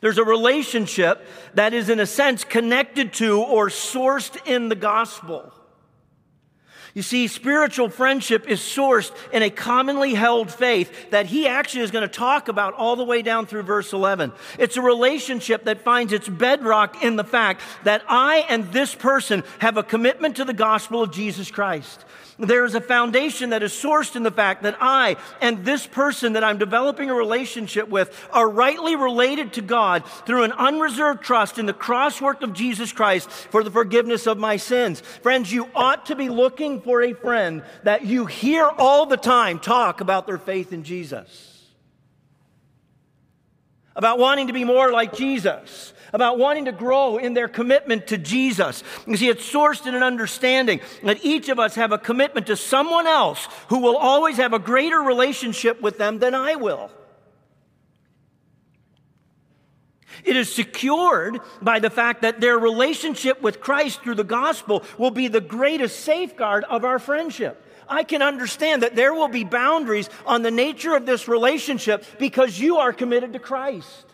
There's 0.00 0.18
a 0.18 0.24
relationship 0.24 1.26
that 1.54 1.72
is, 1.72 1.88
in 1.88 2.00
a 2.00 2.06
sense, 2.06 2.44
connected 2.44 3.12
to 3.14 3.40
or 3.42 3.68
sourced 3.68 4.36
in 4.46 4.68
the 4.68 4.74
gospel. 4.74 5.52
You 6.96 7.02
see, 7.02 7.26
spiritual 7.28 7.90
friendship 7.90 8.48
is 8.48 8.58
sourced 8.58 9.14
in 9.30 9.42
a 9.42 9.50
commonly 9.50 10.14
held 10.14 10.50
faith 10.50 11.10
that 11.10 11.26
he 11.26 11.46
actually 11.46 11.82
is 11.82 11.90
going 11.90 12.08
to 12.08 12.08
talk 12.08 12.48
about 12.48 12.72
all 12.72 12.96
the 12.96 13.04
way 13.04 13.20
down 13.20 13.44
through 13.44 13.64
verse 13.64 13.92
11. 13.92 14.32
It's 14.58 14.78
a 14.78 14.80
relationship 14.80 15.64
that 15.64 15.82
finds 15.82 16.14
its 16.14 16.26
bedrock 16.26 17.04
in 17.04 17.16
the 17.16 17.22
fact 17.22 17.60
that 17.84 18.02
I 18.08 18.46
and 18.48 18.72
this 18.72 18.94
person 18.94 19.44
have 19.58 19.76
a 19.76 19.82
commitment 19.82 20.36
to 20.36 20.46
the 20.46 20.54
gospel 20.54 21.02
of 21.02 21.12
Jesus 21.12 21.50
Christ. 21.50 22.02
There 22.38 22.66
is 22.66 22.74
a 22.74 22.82
foundation 22.82 23.50
that 23.50 23.62
is 23.62 23.72
sourced 23.72 24.14
in 24.14 24.22
the 24.22 24.30
fact 24.30 24.62
that 24.64 24.76
I 24.78 25.16
and 25.40 25.64
this 25.64 25.86
person 25.86 26.34
that 26.34 26.44
I'm 26.44 26.58
developing 26.58 27.08
a 27.08 27.14
relationship 27.14 27.88
with 27.88 28.28
are 28.30 28.48
rightly 28.48 28.94
related 28.94 29.54
to 29.54 29.62
God 29.62 30.06
through 30.26 30.42
an 30.42 30.52
unreserved 30.52 31.22
trust 31.22 31.58
in 31.58 31.64
the 31.64 31.72
cross 31.72 32.20
work 32.20 32.42
of 32.42 32.52
Jesus 32.52 32.92
Christ 32.92 33.30
for 33.30 33.64
the 33.64 33.70
forgiveness 33.70 34.26
of 34.26 34.36
my 34.36 34.58
sins. 34.58 35.00
Friends, 35.00 35.50
you 35.50 35.68
ought 35.74 36.06
to 36.06 36.16
be 36.16 36.28
looking 36.28 36.82
for 36.82 37.02
a 37.02 37.14
friend 37.14 37.62
that 37.84 38.04
you 38.04 38.26
hear 38.26 38.66
all 38.66 39.06
the 39.06 39.16
time 39.16 39.58
talk 39.58 40.02
about 40.02 40.26
their 40.26 40.38
faith 40.38 40.74
in 40.74 40.84
Jesus 40.84 41.54
about 43.96 44.18
wanting 44.18 44.48
to 44.48 44.52
be 44.52 44.64
more 44.64 44.92
like 44.92 45.16
Jesus, 45.16 45.94
about 46.12 46.38
wanting 46.38 46.66
to 46.66 46.72
grow 46.72 47.18
in 47.18 47.34
their 47.34 47.48
commitment 47.48 48.08
to 48.08 48.18
Jesus. 48.18 48.82
You 49.06 49.16
see, 49.16 49.28
it's 49.28 49.50
sourced 49.50 49.86
in 49.86 49.94
an 49.94 50.02
understanding 50.02 50.80
that 51.02 51.24
each 51.24 51.48
of 51.48 51.58
us 51.58 51.74
have 51.74 51.92
a 51.92 51.98
commitment 51.98 52.46
to 52.48 52.56
someone 52.56 53.06
else 53.06 53.48
who 53.68 53.78
will 53.78 53.96
always 53.96 54.36
have 54.36 54.52
a 54.52 54.58
greater 54.58 54.98
relationship 54.98 55.80
with 55.80 55.98
them 55.98 56.18
than 56.18 56.34
I 56.34 56.56
will. 56.56 56.90
It 60.24 60.36
is 60.36 60.52
secured 60.52 61.40
by 61.60 61.78
the 61.78 61.90
fact 61.90 62.22
that 62.22 62.40
their 62.40 62.58
relationship 62.58 63.42
with 63.42 63.60
Christ 63.60 64.02
through 64.02 64.14
the 64.14 64.24
gospel 64.24 64.82
will 64.98 65.10
be 65.10 65.28
the 65.28 65.40
greatest 65.40 66.00
safeguard 66.00 66.64
of 66.64 66.84
our 66.84 66.98
friendship. 66.98 67.62
I 67.88 68.02
can 68.02 68.22
understand 68.22 68.82
that 68.82 68.96
there 68.96 69.14
will 69.14 69.28
be 69.28 69.44
boundaries 69.44 70.10
on 70.24 70.42
the 70.42 70.50
nature 70.50 70.96
of 70.96 71.06
this 71.06 71.28
relationship 71.28 72.04
because 72.18 72.58
you 72.58 72.78
are 72.78 72.92
committed 72.92 73.34
to 73.34 73.38
Christ. 73.38 74.05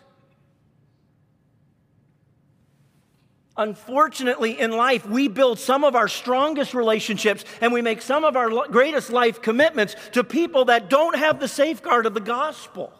Unfortunately, 3.55 4.59
in 4.59 4.71
life, 4.71 5.05
we 5.05 5.27
build 5.27 5.59
some 5.59 5.83
of 5.83 5.95
our 5.95 6.07
strongest 6.07 6.73
relationships 6.73 7.45
and 7.61 7.71
we 7.71 7.81
make 7.81 8.01
some 8.01 8.23
of 8.23 8.35
our 8.35 8.67
greatest 8.67 9.11
life 9.11 9.41
commitments 9.41 9.95
to 10.13 10.23
people 10.23 10.65
that 10.65 10.89
don't 10.89 11.15
have 11.15 11.39
the 11.39 11.47
safeguard 11.47 12.07
of 12.07 12.15
the 12.15 12.19
gospel. 12.19 12.91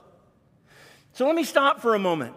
So 1.14 1.26
let 1.26 1.36
me 1.36 1.44
stop 1.44 1.82
for 1.82 1.96
a 1.96 2.00
moment. 2.00 2.36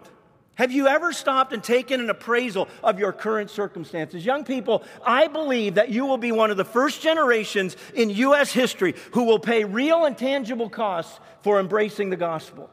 Have 0.54 0.72
you 0.72 0.86
ever 0.86 1.12
stopped 1.12 1.52
and 1.52 1.62
taken 1.62 2.00
an 2.00 2.08
appraisal 2.08 2.68
of 2.82 2.98
your 2.98 3.12
current 3.12 3.50
circumstances? 3.50 4.24
Young 4.24 4.42
people, 4.42 4.84
I 5.04 5.28
believe 5.28 5.74
that 5.74 5.90
you 5.90 6.06
will 6.06 6.16
be 6.16 6.32
one 6.32 6.50
of 6.50 6.56
the 6.56 6.64
first 6.64 7.02
generations 7.02 7.76
in 7.94 8.08
U.S. 8.08 8.52
history 8.52 8.94
who 9.12 9.24
will 9.24 9.38
pay 9.38 9.64
real 9.64 10.06
and 10.06 10.16
tangible 10.16 10.70
costs 10.70 11.20
for 11.42 11.60
embracing 11.60 12.08
the 12.08 12.16
gospel. 12.16 12.70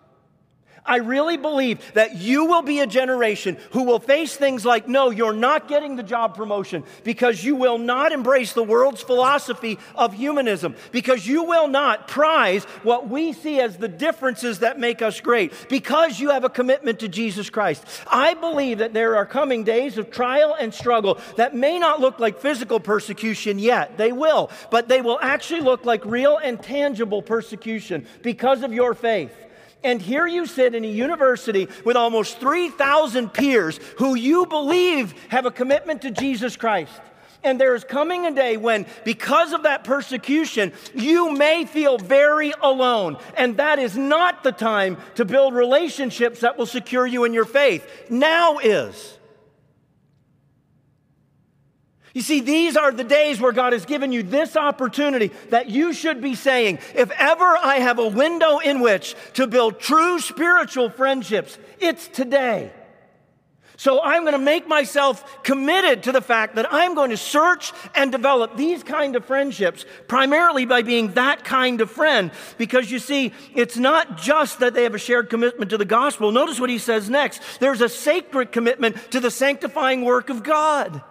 I 0.85 0.97
really 0.97 1.37
believe 1.37 1.93
that 1.93 2.17
you 2.17 2.45
will 2.45 2.61
be 2.61 2.79
a 2.79 2.87
generation 2.87 3.57
who 3.71 3.83
will 3.83 3.99
face 3.99 4.35
things 4.35 4.65
like, 4.65 4.87
no, 4.87 5.11
you're 5.11 5.31
not 5.31 5.69
getting 5.69 5.95
the 5.95 6.03
job 6.03 6.35
promotion 6.35 6.83
because 7.03 7.43
you 7.43 7.55
will 7.55 7.77
not 7.77 8.11
embrace 8.11 8.51
the 8.51 8.63
world's 8.63 9.01
philosophy 9.01 9.79
of 9.95 10.13
humanism, 10.13 10.75
because 10.91 11.25
you 11.25 11.43
will 11.43 11.67
not 11.67 12.07
prize 12.07 12.65
what 12.83 13.07
we 13.07 13.31
see 13.31 13.61
as 13.61 13.77
the 13.77 13.87
differences 13.87 14.59
that 14.59 14.77
make 14.77 15.01
us 15.01 15.21
great, 15.21 15.53
because 15.69 16.19
you 16.19 16.31
have 16.31 16.43
a 16.43 16.49
commitment 16.49 16.99
to 16.99 17.07
Jesus 17.07 17.49
Christ. 17.49 17.85
I 18.07 18.33
believe 18.33 18.79
that 18.79 18.93
there 18.93 19.15
are 19.15 19.25
coming 19.25 19.63
days 19.63 19.97
of 19.97 20.11
trial 20.11 20.55
and 20.59 20.73
struggle 20.73 21.17
that 21.37 21.55
may 21.55 21.79
not 21.79 22.01
look 22.01 22.19
like 22.19 22.39
physical 22.39 22.79
persecution 22.79 23.57
yet. 23.57 23.97
They 23.97 24.11
will, 24.11 24.51
but 24.69 24.89
they 24.89 25.01
will 25.01 25.19
actually 25.21 25.61
look 25.61 25.85
like 25.85 26.03
real 26.05 26.37
and 26.37 26.61
tangible 26.61 27.21
persecution 27.21 28.05
because 28.21 28.63
of 28.63 28.73
your 28.73 28.93
faith. 28.93 29.33
And 29.83 30.01
here 30.01 30.25
you 30.25 30.45
sit 30.45 30.75
in 30.75 30.85
a 30.85 30.87
university 30.87 31.67
with 31.83 31.97
almost 31.97 32.39
3,000 32.39 33.33
peers 33.33 33.79
who 33.97 34.15
you 34.15 34.45
believe 34.45 35.13
have 35.29 35.45
a 35.45 35.51
commitment 35.51 36.03
to 36.03 36.11
Jesus 36.11 36.55
Christ. 36.55 37.01
And 37.43 37.59
there 37.59 37.75
is 37.75 37.83
coming 37.83 38.25
a 38.25 38.33
day 38.33 38.55
when, 38.55 38.85
because 39.03 39.51
of 39.51 39.63
that 39.63 39.83
persecution, 39.83 40.71
you 40.93 41.33
may 41.33 41.65
feel 41.65 41.97
very 41.97 42.53
alone. 42.61 43.17
And 43.35 43.57
that 43.57 43.79
is 43.79 43.97
not 43.97 44.43
the 44.43 44.53
time 44.53 44.97
to 45.15 45.25
build 45.25 45.53
relationships 45.53 46.39
that 46.39 46.57
will 46.57 46.65
secure 46.65 47.05
you 47.05 47.25
in 47.25 47.33
your 47.33 47.45
faith. 47.45 47.85
Now 48.09 48.59
is. 48.59 49.17
You 52.13 52.21
see, 52.21 52.41
these 52.41 52.77
are 52.77 52.91
the 52.91 53.03
days 53.03 53.41
where 53.41 53.51
God 53.51 53.73
has 53.73 53.85
given 53.85 54.11
you 54.11 54.21
this 54.21 54.55
opportunity 54.55 55.31
that 55.49 55.69
you 55.69 55.93
should 55.93 56.21
be 56.21 56.35
saying, 56.35 56.77
if 56.93 57.09
ever 57.09 57.57
I 57.57 57.77
have 57.79 57.97
a 57.97 58.07
window 58.07 58.59
in 58.59 58.81
which 58.81 59.15
to 59.33 59.47
build 59.47 59.79
true 59.79 60.19
spiritual 60.19 60.91
friendships, 60.91 61.57
it's 61.79 62.07
today. 62.07 62.71
So 63.77 63.99
I'm 64.03 64.21
going 64.21 64.33
to 64.33 64.39
make 64.39 64.67
myself 64.67 65.41
committed 65.41 66.03
to 66.03 66.11
the 66.11 66.21
fact 66.21 66.55
that 66.55 66.71
I'm 66.71 66.93
going 66.93 67.09
to 67.09 67.17
search 67.17 67.73
and 67.95 68.11
develop 68.11 68.55
these 68.55 68.83
kind 68.83 69.15
of 69.15 69.25
friendships 69.25 69.83
primarily 70.07 70.65
by 70.65 70.83
being 70.83 71.13
that 71.13 71.43
kind 71.43 71.81
of 71.81 71.89
friend 71.89 72.29
because 72.59 72.91
you 72.91 72.99
see 72.99 73.33
it's 73.55 73.75
not 73.75 74.17
just 74.17 74.59
that 74.59 74.75
they 74.75 74.83
have 74.83 74.93
a 74.93 74.99
shared 74.99 75.31
commitment 75.31 75.71
to 75.71 75.79
the 75.79 75.85
gospel. 75.85 76.31
Notice 76.31 76.59
what 76.59 76.69
he 76.69 76.77
says 76.77 77.09
next. 77.09 77.41
There's 77.59 77.81
a 77.81 77.89
sacred 77.89 78.51
commitment 78.51 78.95
to 79.11 79.19
the 79.19 79.31
sanctifying 79.31 80.05
work 80.05 80.29
of 80.29 80.43
God. 80.43 81.01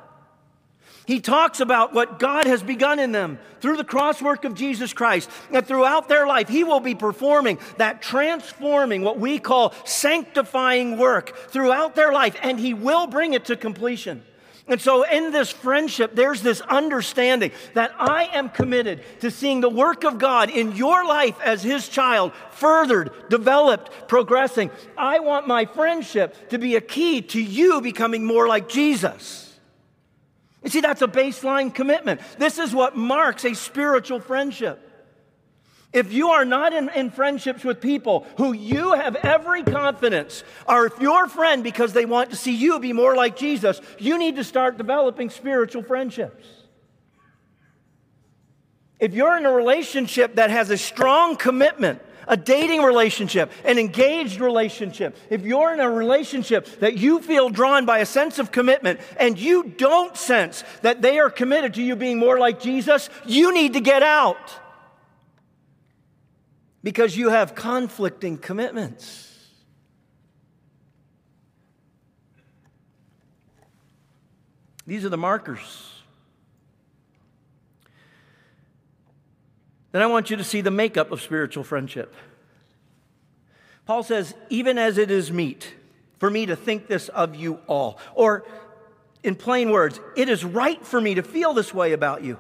He 1.07 1.21
talks 1.21 1.61
about 1.61 1.93
what 1.93 2.19
God 2.19 2.47
has 2.47 2.63
begun 2.63 2.99
in 2.99 3.13
them 3.13 3.39
through 3.61 3.77
the 3.77 3.85
cross 3.85 4.23
work 4.23 4.45
of 4.45 4.55
Jesus 4.55 4.93
Christ. 4.93 5.29
And 5.51 5.67
throughout 5.67 6.09
their 6.09 6.27
life, 6.27 6.49
He 6.49 6.65
will 6.65 6.81
be 6.81 6.95
performing 6.95 7.59
that 7.79 8.03
transforming, 8.03 9.03
what 9.03 9.19
we 9.19 9.39
call 9.39 9.75
sanctifying 9.85 10.99
work 10.99 11.37
throughout 11.49 11.95
their 11.97 12.13
life, 12.13 12.37
and 12.43 12.59
He 12.59 12.73
will 12.75 13.07
bring 13.07 13.35
it 13.35 13.47
to 13.47 13.57
completion. 13.57 14.23
And 14.69 14.81
so, 14.81 15.03
in 15.03 15.33
this 15.33 15.51
friendship, 15.51 16.15
there's 16.15 16.41
this 16.41 16.61
understanding 16.61 17.51
that 17.75 17.93
I 17.99 18.31
am 18.33 18.49
committed 18.49 19.03
to 19.21 19.31
seeing 19.31 19.61
the 19.61 19.69
work 19.69 20.05
of 20.05 20.19
God 20.19 20.51
in 20.51 20.77
your 20.77 21.05
life 21.05 21.37
as 21.43 21.65
His 21.65 21.89
child 21.89 22.33
furthered, 22.53 23.11
developed, 23.29 24.07
progressing. 24.07 24.71
I 24.97 25.19
want 25.19 25.49
my 25.49 25.65
friendship 25.65 26.51
to 26.51 26.59
be 26.59 26.77
a 26.77 26.81
key 26.81 27.23
to 27.23 27.43
you 27.43 27.81
becoming 27.81 28.25
more 28.25 28.47
like 28.47 28.69
Jesus. 28.69 29.52
You 30.63 30.71
see, 30.71 30.81
that's 30.81 31.03
a 31.03 31.09
baseline 31.09 31.75
commitment. 31.75 32.21
This 32.39 32.59
is 32.59 32.75
what 32.75 32.97
marks 32.97 33.45
a 33.45 33.55
spiritual 33.55 34.21
friendship. 34.21 34.89
If 35.93 36.13
you 36.13 36.31
are 36.31 36.45
not 36.45 36.73
in, 36.73 36.89
in, 36.91 37.11
friendships 37.11 37.65
with 37.65 37.81
people 37.81 38.27
who 38.39 38.53
you 38.55 38.95
have 38.95 39.15
every 39.17 39.63
confidence 39.63 40.43
are 40.67 40.91
your 41.01 41.29
friend 41.29 41.63
because 41.63 41.93
they 41.93 42.07
want 42.07 42.31
to 42.31 42.37
see 42.37 42.55
you 42.55 42.81
be 42.81 42.95
more 42.95 43.15
like 43.15 43.37
Jesus, 43.37 43.79
you 43.99 44.17
need 44.17 44.37
to 44.37 44.45
start 44.45 44.79
developing 44.79 45.29
spiritual 45.29 45.83
friendships. 45.83 46.47
If 48.99 49.13
you're 49.13 49.37
in 49.37 49.45
a 49.45 49.53
relationship 49.53 50.37
that 50.37 50.49
has 50.49 50.71
a 50.71 50.79
strong 50.79 51.37
commitment 51.37 52.01
a 52.29 52.37
dating 52.37 52.83
relationship, 52.83 53.51
an 53.65 53.79
engaged 53.79 54.41
relationship, 54.41 55.17
if 55.31 55.43
you're 55.43 55.73
in 55.73 55.81
a 55.81 55.91
relationship 55.91 56.67
that 56.81 56.97
you 56.97 57.21
feel 57.21 57.49
drawn 57.49 57.87
by 57.87 57.99
a 57.99 58.07
sense 58.07 58.39
of 58.39 58.53
commitment 58.53 59.01
and 59.19 59.39
you 59.39 59.65
don't 59.65 60.17
sense 60.17 60.65
that 60.83 61.03
they 61.03 61.19
are 61.19 61.31
committed 61.31 61.75
to 61.75 61.83
you 61.83 61.97
being 61.97 62.19
more 62.19 62.39
like 62.39 62.61
Jesus, 62.61 63.09
you 63.27 63.53
need 63.53 63.75
to 63.75 63.81
get 63.81 64.03
out 64.03 64.59
because 66.83 67.17
you 67.17 67.31
have 67.31 67.55
conflicting 67.55 68.39
commitments. 68.39 69.29
These 74.87 75.05
are 75.05 75.09
the 75.09 75.17
markers. 75.17 76.02
Then 79.93 80.03
I 80.03 80.07
want 80.07 80.31
you 80.31 80.37
to 80.37 80.45
see 80.45 80.63
the 80.63 80.71
makeup 80.71 81.13
of 81.13 81.21
spiritual 81.21 81.65
friendship. 81.65 82.15
Paul 83.87 84.03
says, 84.03 84.35
even 84.49 84.79
as 84.79 84.99
it 84.99 85.11
is 85.11 85.31
meet 85.31 85.75
for 86.19 86.31
me 86.31 86.47
to 86.47 86.57
think 86.57 86.87
this 86.87 87.09
of 87.09 87.35
you 87.35 87.59
all. 87.67 87.99
Or, 88.15 88.45
in 89.23 89.35
plain 89.35 89.71
words, 89.71 90.01
it 90.17 90.29
is 90.29 90.45
right 90.45 90.85
for 90.85 91.01
me 91.01 91.15
to 91.15 91.23
feel 91.23 91.53
this 91.53 91.75
way 91.75 91.93
about 91.93 92.25
you. 92.25 92.39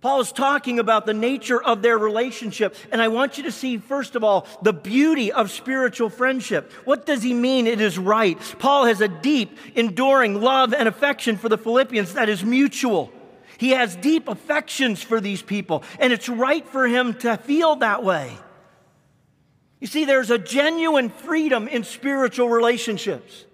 Paul 0.00 0.20
is 0.20 0.30
talking 0.30 0.78
about 0.78 1.06
the 1.06 1.14
nature 1.14 1.60
of 1.60 1.82
their 1.82 1.98
relationship, 1.98 2.76
and 2.92 3.02
I 3.02 3.08
want 3.08 3.36
you 3.36 3.44
to 3.44 3.52
see, 3.52 3.78
first 3.78 4.14
of 4.14 4.22
all, 4.22 4.46
the 4.62 4.72
beauty 4.72 5.32
of 5.32 5.50
spiritual 5.50 6.08
friendship. 6.08 6.72
What 6.84 7.04
does 7.04 7.22
he 7.22 7.34
mean 7.34 7.66
it 7.66 7.80
is 7.80 7.98
right? 7.98 8.38
Paul 8.60 8.84
has 8.84 9.00
a 9.00 9.08
deep, 9.08 9.58
enduring 9.74 10.40
love 10.40 10.72
and 10.72 10.88
affection 10.88 11.36
for 11.36 11.48
the 11.48 11.58
Philippians 11.58 12.14
that 12.14 12.28
is 12.28 12.44
mutual. 12.44 13.12
He 13.58 13.70
has 13.70 13.96
deep 13.96 14.28
affections 14.28 15.02
for 15.02 15.20
these 15.20 15.42
people, 15.42 15.82
and 15.98 16.12
it's 16.12 16.28
right 16.28 16.66
for 16.66 16.86
him 16.86 17.12
to 17.14 17.36
feel 17.36 17.76
that 17.76 18.02
way. 18.04 18.32
You 19.80 19.88
see, 19.88 20.04
there's 20.04 20.30
a 20.30 20.38
genuine 20.38 21.10
freedom 21.10 21.68
in 21.68 21.82
spiritual 21.82 22.48
relationships. 22.48 23.44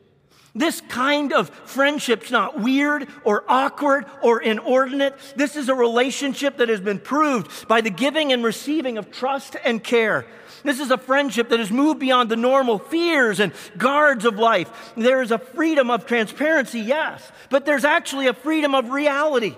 This 0.55 0.83
kind 0.83 1.33
of 1.33 1.49
friendship's 1.49 2.31
not 2.31 2.61
weird 2.61 3.09
or 3.25 3.45
awkward 3.49 4.05
or 4.23 4.41
inordinate. 4.41 5.17
This 5.35 5.57
is 5.57 5.69
a 5.69 5.75
relationship 5.75 6.59
that 6.59 6.69
has 6.69 6.81
been 6.81 7.01
proved 7.01 7.67
by 7.67 7.81
the 7.81 7.91
giving 7.91 8.33
and 8.33 8.45
receiving 8.45 8.99
of 8.99 9.11
trust 9.11 9.57
and 9.65 9.83
care. 9.83 10.27
This 10.63 10.81
is 10.81 10.91
a 10.91 10.99
friendship 10.99 11.49
that 11.49 11.59
has 11.59 11.71
moved 11.71 11.99
beyond 11.99 12.31
the 12.31 12.37
normal 12.37 12.79
fears 12.79 13.41
and 13.41 13.53
guards 13.77 14.25
of 14.25 14.39
life. 14.39 14.93
There 14.97 15.23
is 15.23 15.31
a 15.31 15.39
freedom 15.39 15.91
of 15.91 16.07
transparency, 16.07 16.81
yes, 16.81 17.33
but 17.49 17.65
there's 17.65 17.85
actually 17.85 18.29
a 18.29 18.35
freedom 18.35 18.75
of 18.75 18.91
reality. 18.91 19.57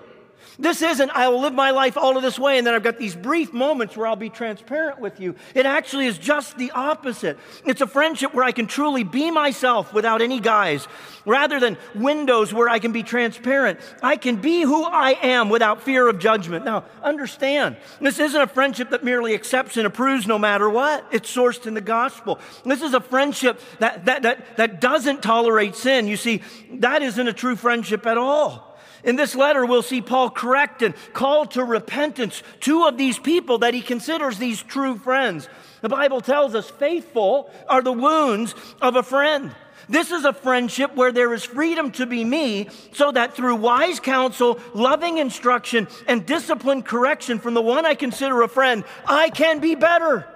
This 0.59 0.81
isn't, 0.81 1.11
I 1.11 1.29
will 1.29 1.41
live 1.43 1.53
my 1.53 1.71
life 1.71 1.99
all 1.99 2.17
of 2.17 2.23
this 2.23 2.39
way, 2.39 2.57
and 2.57 2.67
then 2.67 2.75
I've 2.75 2.83
got 2.83 2.99
these 2.99 3.15
brief 3.15 3.53
moments 3.53 3.97
where 3.97 4.07
I'll 4.07 4.17
be 4.17 4.31
transparent 4.31 5.01
with 5.01 5.21
you. 5.21 5.35
It 5.55 5.67
actually 5.67 6.07
is 6.07 6.17
just 6.17 6.57
the 6.57 6.71
opposite. 6.71 7.39
It's 7.67 7.83
a 7.83 7.87
friendship 7.87 8.33
where 8.33 8.45
I 8.45 8.53
can 8.53 8.67
truly 8.67 9.05
be 9.05 9.31
myself 9.31 9.93
without 9.93 10.23
any 10.23 10.41
guise, 10.41 10.89
rather 11.27 11.61
than 11.61 11.77
windows 11.95 12.55
where 12.55 12.71
I 12.71 12.79
can 12.79 12.93
be 12.93 13.03
transparent. 13.03 13.81
I 14.03 14.17
can 14.17 14.37
be 14.37 14.63
who 14.63 14.85
I 14.85 15.19
am 15.23 15.51
without 15.51 15.83
fear 15.83 16.09
of 16.09 16.19
judgment. 16.19 16.65
Now, 16.65 16.85
understand, 17.03 17.77
this 18.01 18.19
isn't 18.19 18.41
a 18.41 18.47
friendship 18.47 18.91
that 18.91 19.05
merely 19.05 19.35
accepts 19.35 19.77
and 19.77 19.87
approves 19.87 20.27
no 20.27 20.39
matter 20.39 20.71
what. 20.71 21.07
It's 21.13 21.35
sourced 21.35 21.67
in 21.67 21.75
the 21.75 21.81
gospel. 21.83 22.41
This 22.65 22.81
is 22.81 22.95
a 22.95 23.01
friendship 23.01 23.61
that, 23.81 24.07
that, 24.07 24.23
that, 24.23 24.57
that 24.57 24.81
doesn't 24.81 25.23
tolerate 25.23 25.75
sin. 25.75 26.09
You 26.09 26.17
see, 26.17 26.43
that 26.75 27.03
isn't 27.03 27.29
a 27.29 27.35
true 27.35 27.57
friendship 27.57 28.07
at 28.07 28.17
all. 28.17 28.66
In 29.07 29.15
this 29.15 29.37
letter, 29.37 29.65
we'll 29.65 29.83
see 29.83 30.03
Paul 30.03 30.31
correct 30.31 30.83
and 30.83 30.93
call 31.13 31.47
to 31.47 31.63
repentance 31.63 32.43
two 32.59 32.87
of 32.87 32.99
these 32.99 33.21
people 33.21 33.59
that 33.59 33.73
he 33.73 33.81
considers 33.81 34.37
these 34.37 34.61
true 34.61 34.99
friends. 34.99 35.49
The 35.81 35.89
Bible 35.89 36.21
tells 36.21 36.57
us 36.57 36.69
faithful 36.69 37.49
are 37.69 37.83
the 37.83 37.93
wounds 37.93 38.57
of 38.83 38.97
a 38.97 39.05
friend. 39.05 39.55
This 39.89 40.11
is 40.11 40.25
a 40.25 40.33
friendship 40.33 40.97
where 40.97 41.13
there 41.13 41.33
is 41.33 41.45
freedom 41.45 41.93
to 41.93 42.07
be 42.07 42.25
me, 42.25 42.69
so 42.93 43.13
that 43.13 43.35
through 43.35 43.55
wise 43.55 44.01
counsel, 44.01 44.59
loving 44.75 45.19
instruction, 45.19 45.87
and 46.09 46.27
disciplined 46.27 46.85
correction 46.85 47.39
from 47.39 47.55
the 47.55 47.63
one 47.63 47.87
I 47.87 47.95
consider 47.95 48.43
a 48.43 48.49
friend, 48.49 48.83
I 49.07 49.31
can 49.31 49.61
be 49.61 49.77
better. 49.77 50.27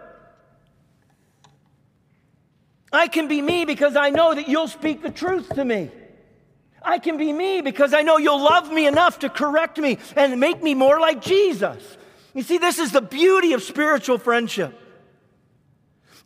I 2.92 3.08
can 3.08 3.26
be 3.26 3.42
me 3.42 3.64
because 3.64 3.96
I 3.96 4.10
know 4.10 4.32
that 4.32 4.48
you'll 4.48 4.68
speak 4.68 5.02
the 5.02 5.10
truth 5.10 5.48
to 5.56 5.64
me. 5.64 5.90
I 6.82 6.98
can 6.98 7.16
be 7.16 7.32
me 7.32 7.60
because 7.60 7.92
I 7.92 8.02
know 8.02 8.16
you'll 8.18 8.42
love 8.42 8.72
me 8.72 8.86
enough 8.86 9.20
to 9.20 9.28
correct 9.28 9.78
me 9.78 9.98
and 10.16 10.40
make 10.40 10.62
me 10.62 10.74
more 10.74 10.98
like 10.98 11.20
Jesus. 11.20 11.96
You 12.34 12.42
see, 12.42 12.58
this 12.58 12.78
is 12.78 12.92
the 12.92 13.02
beauty 13.02 13.52
of 13.52 13.62
spiritual 13.62 14.18
friendship. 14.18 14.78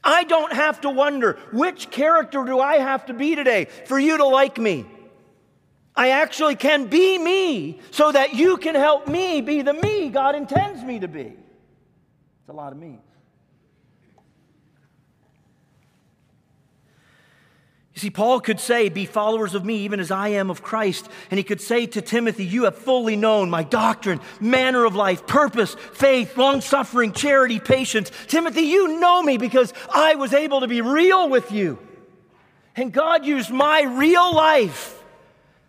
I 0.03 0.25
don't 0.25 0.53
have 0.53 0.83
to 0.83 0.91
wonder 0.91 1.39
which 1.53 1.91
character 1.91 2.45
do 2.45 2.61
I 2.61 2.77
have 2.77 3.07
to 3.07 3.15
be 3.15 3.35
today 3.35 3.67
for 3.87 3.99
you 3.99 4.19
to 4.19 4.27
like 4.27 4.59
me. 4.59 4.87
I 5.97 6.11
actually 6.11 6.57
can 6.57 6.87
be 6.87 7.17
me 7.19 7.81
so 7.91 8.13
that 8.13 8.35
you 8.35 8.57
can 8.57 8.75
help 8.75 9.09
me 9.09 9.41
be 9.41 9.63
the 9.63 9.73
me 9.73 10.11
God 10.11 10.35
intends 10.35 10.83
me 10.83 10.99
to 11.01 11.09
be. 11.09 11.21
It's 11.21 12.49
a 12.49 12.53
lot 12.53 12.73
of 12.73 12.79
me. 12.79 12.99
You 17.95 18.01
see, 18.01 18.11
Paul 18.11 18.41
could 18.41 18.59
say, 18.59 18.89
Be 18.89 19.07
followers 19.07 19.55
of 19.55 19.65
me, 19.65 19.77
even 19.79 20.01
as 20.01 20.11
I 20.11 20.29
am 20.29 20.51
of 20.51 20.63
Christ. 20.63 21.09
And 21.31 21.39
he 21.39 21.45
could 21.45 21.61
say 21.61 21.87
to 21.87 22.03
Timothy, 22.03 22.45
You 22.45 22.65
have 22.65 22.77
fully 22.77 23.15
known 23.15 23.51
my 23.51 23.63
doctrine, 23.63 24.21
manner 24.41 24.85
of 24.85 24.97
life, 24.97 25.27
purpose, 25.27 25.75
faith, 25.93 26.37
long 26.37 26.61
suffering, 26.61 27.13
charity, 27.13 27.61
patience. 27.61 28.11
Timothy, 28.27 28.63
you 28.63 28.99
know 28.99 29.23
me 29.23 29.37
because 29.37 29.73
I 29.93 30.17
was 30.17 30.33
able 30.33 30.61
to 30.61 30.69
be 30.69 30.81
real 30.81 31.29
with 31.29 31.53
you. 31.53 31.79
And 32.75 32.93
God 32.93 33.25
used 33.25 33.51
my 33.51 33.83
real 33.83 34.35
life 34.35 34.94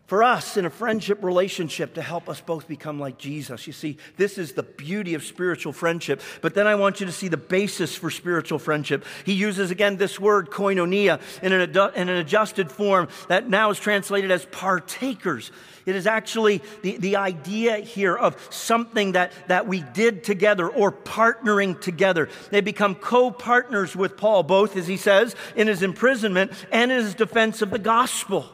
for 0.08 0.24
us 0.24 0.56
in 0.56 0.66
a 0.66 0.70
friendship 0.70 1.24
relationship 1.24 1.96
to 1.96 2.02
help 2.02 2.30
us 2.30 2.40
both 2.40 2.68
become 2.68 3.00
like 3.00 3.18
Jesus. 3.18 3.66
You 3.66 3.74
see, 3.74 3.98
this 4.18 4.38
is 4.38 4.54
the 4.54 4.64
beauty 4.64 5.16
of 5.16 5.24
spiritual 5.24 5.74
friendship. 5.74 6.22
But 6.42 6.54
then 6.54 6.68
I 6.68 6.76
want 6.76 7.00
you 7.00 7.08
to 7.08 7.12
see 7.12 7.28
the 7.28 7.38
basis 7.38 7.96
for 7.96 8.12
spiritual 8.12 8.60
friendship. 8.60 9.04
He 9.26 9.34
uses 9.34 9.72
again 9.72 9.98
this 9.98 10.20
word 10.20 10.52
koinonia 10.52 11.20
in 11.42 11.54
an, 11.54 11.62
in 11.96 12.10
an 12.10 12.18
adjusted 12.18 12.72
form 12.72 13.08
that 13.30 13.50
now 13.50 13.72
is 13.72 13.80
translated 13.80 14.30
as 14.30 14.46
partakers. 14.46 15.52
It 15.88 15.96
is 15.96 16.08
actually 16.08 16.62
the, 16.82 16.98
the 16.98 17.16
idea 17.16 17.78
here 17.78 18.16
of 18.16 18.36
something 18.52 19.14
that, 19.14 19.32
that 19.48 19.68
we 19.68 19.82
did 19.82 20.24
together 20.24 20.68
or 20.68 20.92
partnering 20.92 21.80
together. 21.80 22.30
They 22.52 22.62
become 22.62 22.96
co 22.96 23.32
partners 23.32 23.96
with 23.96 24.18
Paul, 24.18 24.44
both, 24.44 24.76
as 24.78 24.88
he 24.88 24.98
says, 24.98 25.36
in 25.56 25.68
his 25.68 25.82
imprisonment 25.84 26.52
and 26.72 26.92
in 26.92 27.04
his 27.04 27.16
defense 27.16 27.62
of 27.62 27.72
the 27.72 27.80
gospel. 27.80 28.52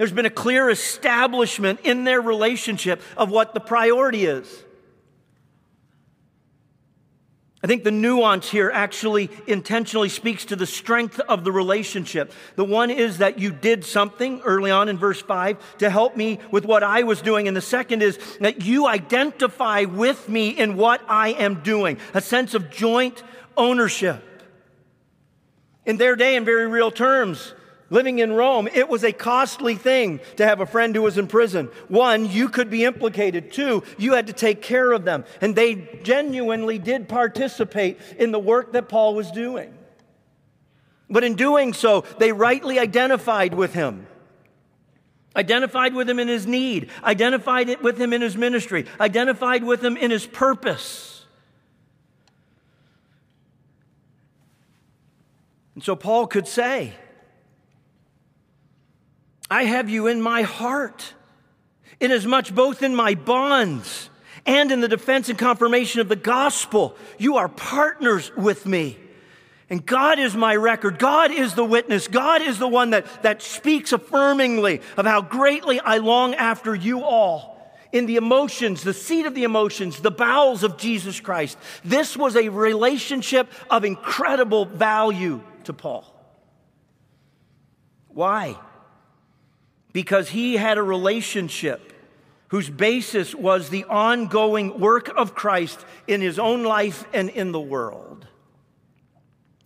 There's 0.00 0.12
been 0.12 0.24
a 0.24 0.30
clear 0.30 0.70
establishment 0.70 1.80
in 1.84 2.04
their 2.04 2.22
relationship 2.22 3.02
of 3.18 3.28
what 3.28 3.52
the 3.52 3.60
priority 3.60 4.24
is. 4.24 4.64
I 7.62 7.66
think 7.66 7.84
the 7.84 7.90
nuance 7.90 8.48
here 8.48 8.70
actually 8.72 9.28
intentionally 9.46 10.08
speaks 10.08 10.46
to 10.46 10.56
the 10.56 10.64
strength 10.64 11.20
of 11.20 11.44
the 11.44 11.52
relationship. 11.52 12.32
The 12.56 12.64
one 12.64 12.88
is 12.88 13.18
that 13.18 13.38
you 13.38 13.52
did 13.52 13.84
something 13.84 14.40
early 14.40 14.70
on 14.70 14.88
in 14.88 14.96
verse 14.96 15.20
5 15.20 15.76
to 15.80 15.90
help 15.90 16.16
me 16.16 16.38
with 16.50 16.64
what 16.64 16.82
I 16.82 17.02
was 17.02 17.20
doing. 17.20 17.46
And 17.46 17.54
the 17.54 17.60
second 17.60 18.02
is 18.02 18.18
that 18.40 18.62
you 18.62 18.86
identify 18.86 19.82
with 19.82 20.30
me 20.30 20.48
in 20.48 20.78
what 20.78 21.02
I 21.10 21.32
am 21.32 21.62
doing, 21.62 21.98
a 22.14 22.22
sense 22.22 22.54
of 22.54 22.70
joint 22.70 23.22
ownership. 23.54 24.24
In 25.84 25.98
their 25.98 26.16
day, 26.16 26.36
in 26.36 26.46
very 26.46 26.68
real 26.68 26.90
terms, 26.90 27.52
Living 27.92 28.20
in 28.20 28.32
Rome, 28.32 28.68
it 28.72 28.88
was 28.88 29.02
a 29.02 29.12
costly 29.12 29.74
thing 29.74 30.20
to 30.36 30.46
have 30.46 30.60
a 30.60 30.66
friend 30.66 30.94
who 30.94 31.02
was 31.02 31.18
in 31.18 31.26
prison. 31.26 31.66
One, 31.88 32.30
you 32.30 32.48
could 32.48 32.70
be 32.70 32.84
implicated. 32.84 33.52
Two, 33.52 33.82
you 33.98 34.12
had 34.12 34.28
to 34.28 34.32
take 34.32 34.62
care 34.62 34.92
of 34.92 35.04
them. 35.04 35.24
And 35.40 35.56
they 35.56 35.74
genuinely 36.04 36.78
did 36.78 37.08
participate 37.08 37.98
in 38.16 38.30
the 38.30 38.38
work 38.38 38.72
that 38.72 38.88
Paul 38.88 39.16
was 39.16 39.32
doing. 39.32 39.74
But 41.10 41.24
in 41.24 41.34
doing 41.34 41.72
so, 41.72 42.04
they 42.18 42.30
rightly 42.30 42.78
identified 42.78 43.54
with 43.54 43.74
him. 43.74 44.06
Identified 45.34 45.92
with 45.92 46.08
him 46.08 46.20
in 46.20 46.28
his 46.28 46.46
need, 46.46 46.90
identified 47.02 47.82
with 47.82 48.00
him 48.00 48.12
in 48.12 48.20
his 48.20 48.36
ministry, 48.36 48.86
identified 49.00 49.64
with 49.64 49.84
him 49.84 49.96
in 49.96 50.12
his 50.12 50.26
purpose. 50.26 51.24
And 55.74 55.82
so 55.82 55.96
Paul 55.96 56.26
could 56.28 56.46
say, 56.46 56.94
I 59.50 59.64
have 59.64 59.90
you 59.90 60.06
in 60.06 60.22
my 60.22 60.42
heart, 60.42 61.14
inasmuch 61.98 62.54
both 62.54 62.82
in 62.82 62.94
my 62.94 63.14
bonds 63.14 64.08
and 64.46 64.70
in 64.70 64.80
the 64.80 64.88
defense 64.88 65.28
and 65.28 65.38
confirmation 65.38 66.00
of 66.00 66.08
the 66.08 66.16
gospel. 66.16 66.96
You 67.18 67.36
are 67.36 67.48
partners 67.48 68.30
with 68.36 68.64
me. 68.64 68.96
And 69.68 69.84
God 69.84 70.18
is 70.18 70.34
my 70.34 70.56
record. 70.56 70.98
God 70.98 71.30
is 71.30 71.54
the 71.54 71.64
witness. 71.64 72.08
God 72.08 72.42
is 72.42 72.58
the 72.58 72.68
one 72.68 72.90
that, 72.90 73.22
that 73.22 73.42
speaks 73.42 73.92
affirmingly 73.92 74.82
of 74.96 75.06
how 75.06 75.20
greatly 75.20 75.78
I 75.78 75.98
long 75.98 76.34
after 76.34 76.74
you 76.74 77.02
all 77.02 77.50
in 77.92 78.06
the 78.06 78.16
emotions, 78.16 78.82
the 78.82 78.94
seat 78.94 79.26
of 79.26 79.34
the 79.34 79.44
emotions, 79.44 80.00
the 80.00 80.10
bowels 80.10 80.62
of 80.62 80.76
Jesus 80.76 81.20
Christ. 81.20 81.58
This 81.84 82.16
was 82.16 82.36
a 82.36 82.48
relationship 82.48 83.48
of 83.68 83.84
incredible 83.84 84.64
value 84.64 85.40
to 85.64 85.72
Paul. 85.72 86.04
Why? 88.08 88.56
Because 89.92 90.30
he 90.30 90.56
had 90.56 90.78
a 90.78 90.82
relationship 90.82 91.92
whose 92.48 92.68
basis 92.68 93.34
was 93.34 93.70
the 93.70 93.84
ongoing 93.84 94.80
work 94.80 95.08
of 95.16 95.34
Christ 95.34 95.84
in 96.06 96.20
his 96.20 96.38
own 96.38 96.64
life 96.64 97.04
and 97.12 97.30
in 97.30 97.52
the 97.52 97.60
world. 97.60 98.26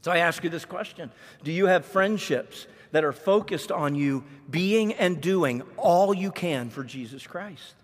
So 0.02 0.12
I 0.12 0.18
ask 0.18 0.44
you 0.44 0.50
this 0.50 0.66
question 0.66 1.10
Do 1.42 1.50
you 1.50 1.66
have 1.66 1.86
friendships 1.86 2.66
that 2.92 3.04
are 3.04 3.12
focused 3.12 3.72
on 3.72 3.94
you 3.94 4.24
being 4.48 4.92
and 4.92 5.20
doing 5.20 5.62
all 5.76 6.14
you 6.14 6.30
can 6.30 6.68
for 6.68 6.84
Jesus 6.84 7.26
Christ? 7.26 7.74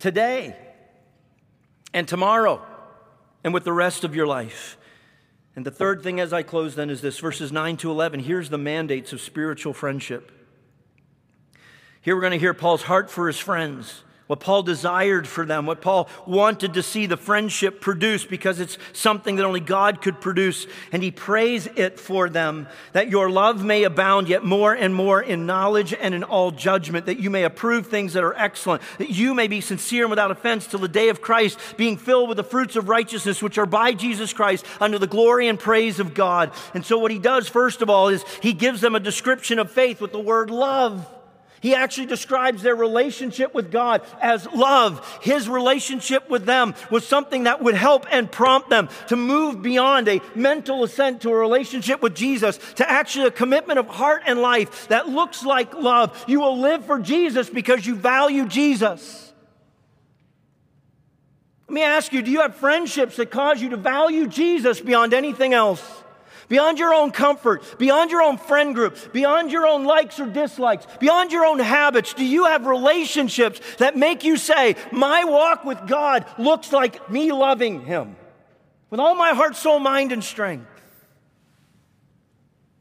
Today 0.00 0.56
and 1.94 2.08
tomorrow 2.08 2.60
and 3.44 3.54
with 3.54 3.64
the 3.64 3.72
rest 3.72 4.04
of 4.04 4.14
your 4.14 4.26
life. 4.26 4.76
And 5.56 5.66
the 5.66 5.70
third 5.70 6.02
thing 6.02 6.20
as 6.20 6.32
I 6.32 6.42
close 6.42 6.74
then 6.74 6.90
is 6.90 7.00
this 7.00 7.18
verses 7.18 7.50
9 7.50 7.76
to 7.78 7.90
11. 7.90 8.20
Here's 8.20 8.50
the 8.50 8.58
mandates 8.58 9.12
of 9.12 9.20
spiritual 9.20 9.72
friendship. 9.72 10.30
Here 12.00 12.14
we're 12.14 12.22
going 12.22 12.32
to 12.32 12.38
hear 12.38 12.54
Paul's 12.54 12.82
heart 12.82 13.10
for 13.10 13.26
his 13.26 13.38
friends 13.38 14.02
what 14.30 14.38
Paul 14.38 14.62
desired 14.62 15.26
for 15.26 15.44
them, 15.44 15.66
what 15.66 15.80
Paul 15.80 16.08
wanted 16.24 16.74
to 16.74 16.84
see 16.84 17.06
the 17.06 17.16
friendship 17.16 17.80
produce 17.80 18.24
because 18.24 18.60
it's 18.60 18.78
something 18.92 19.34
that 19.34 19.44
only 19.44 19.58
God 19.58 20.00
could 20.00 20.20
produce. 20.20 20.68
And 20.92 21.02
he 21.02 21.10
prays 21.10 21.66
it 21.74 21.98
for 21.98 22.28
them 22.28 22.68
that 22.92 23.10
your 23.10 23.28
love 23.28 23.64
may 23.64 23.82
abound 23.82 24.28
yet 24.28 24.44
more 24.44 24.72
and 24.72 24.94
more 24.94 25.20
in 25.20 25.46
knowledge 25.46 25.92
and 25.92 26.14
in 26.14 26.22
all 26.22 26.52
judgment, 26.52 27.06
that 27.06 27.18
you 27.18 27.28
may 27.28 27.42
approve 27.42 27.88
things 27.88 28.12
that 28.12 28.22
are 28.22 28.36
excellent, 28.36 28.82
that 28.98 29.10
you 29.10 29.34
may 29.34 29.48
be 29.48 29.60
sincere 29.60 30.04
and 30.04 30.10
without 30.10 30.30
offense 30.30 30.68
till 30.68 30.78
the 30.78 30.86
day 30.86 31.08
of 31.08 31.20
Christ, 31.20 31.58
being 31.76 31.96
filled 31.96 32.28
with 32.28 32.36
the 32.36 32.44
fruits 32.44 32.76
of 32.76 32.88
righteousness 32.88 33.42
which 33.42 33.58
are 33.58 33.66
by 33.66 33.94
Jesus 33.94 34.32
Christ 34.32 34.64
under 34.80 35.00
the 35.00 35.08
glory 35.08 35.48
and 35.48 35.58
praise 35.58 35.98
of 35.98 36.14
God. 36.14 36.52
And 36.72 36.86
so 36.86 36.98
what 36.98 37.10
he 37.10 37.18
does, 37.18 37.48
first 37.48 37.82
of 37.82 37.90
all, 37.90 38.06
is 38.06 38.24
he 38.40 38.52
gives 38.52 38.80
them 38.80 38.94
a 38.94 39.00
description 39.00 39.58
of 39.58 39.72
faith 39.72 40.00
with 40.00 40.12
the 40.12 40.20
word 40.20 40.50
love. 40.50 41.04
He 41.60 41.74
actually 41.74 42.06
describes 42.06 42.62
their 42.62 42.74
relationship 42.74 43.54
with 43.54 43.70
God 43.70 44.02
as 44.20 44.46
love. 44.46 45.18
His 45.20 45.48
relationship 45.48 46.28
with 46.30 46.46
them 46.46 46.74
was 46.90 47.06
something 47.06 47.44
that 47.44 47.62
would 47.62 47.74
help 47.74 48.06
and 48.10 48.32
prompt 48.32 48.70
them 48.70 48.88
to 49.08 49.16
move 49.16 49.60
beyond 49.60 50.08
a 50.08 50.22
mental 50.34 50.82
assent 50.84 51.20
to 51.22 51.30
a 51.30 51.36
relationship 51.36 52.00
with 52.00 52.14
Jesus 52.14 52.58
to 52.76 52.90
actually 52.90 53.26
a 53.26 53.30
commitment 53.30 53.78
of 53.78 53.88
heart 53.88 54.22
and 54.26 54.40
life 54.40 54.88
that 54.88 55.08
looks 55.08 55.44
like 55.44 55.74
love. 55.74 56.24
You 56.26 56.40
will 56.40 56.58
live 56.58 56.86
for 56.86 56.98
Jesus 56.98 57.50
because 57.50 57.86
you 57.86 57.94
value 57.94 58.46
Jesus. 58.46 59.30
Let 61.68 61.74
me 61.74 61.82
ask 61.82 62.12
you 62.12 62.22
do 62.22 62.30
you 62.30 62.40
have 62.40 62.56
friendships 62.56 63.16
that 63.16 63.30
cause 63.30 63.60
you 63.60 63.68
to 63.68 63.76
value 63.76 64.26
Jesus 64.26 64.80
beyond 64.80 65.12
anything 65.12 65.52
else? 65.52 65.99
Beyond 66.50 66.78
your 66.78 66.92
own 66.92 67.12
comfort, 67.12 67.78
beyond 67.78 68.10
your 68.10 68.20
own 68.20 68.36
friend 68.36 68.74
group, 68.74 69.14
beyond 69.14 69.50
your 69.50 69.66
own 69.66 69.84
likes 69.84 70.20
or 70.20 70.26
dislikes, 70.26 70.86
beyond 70.98 71.32
your 71.32 71.46
own 71.46 71.60
habits? 71.60 72.12
Do 72.12 72.26
you 72.26 72.44
have 72.44 72.66
relationships 72.66 73.58
that 73.78 73.96
make 73.96 74.24
you 74.24 74.36
say, 74.36 74.76
My 74.92 75.24
walk 75.24 75.64
with 75.64 75.86
God 75.86 76.26
looks 76.36 76.72
like 76.72 77.08
me 77.08 77.32
loving 77.32 77.86
Him 77.86 78.16
with 78.90 79.00
all 79.00 79.14
my 79.14 79.30
heart, 79.30 79.56
soul, 79.56 79.78
mind, 79.78 80.12
and 80.12 80.22
strength? 80.22 80.66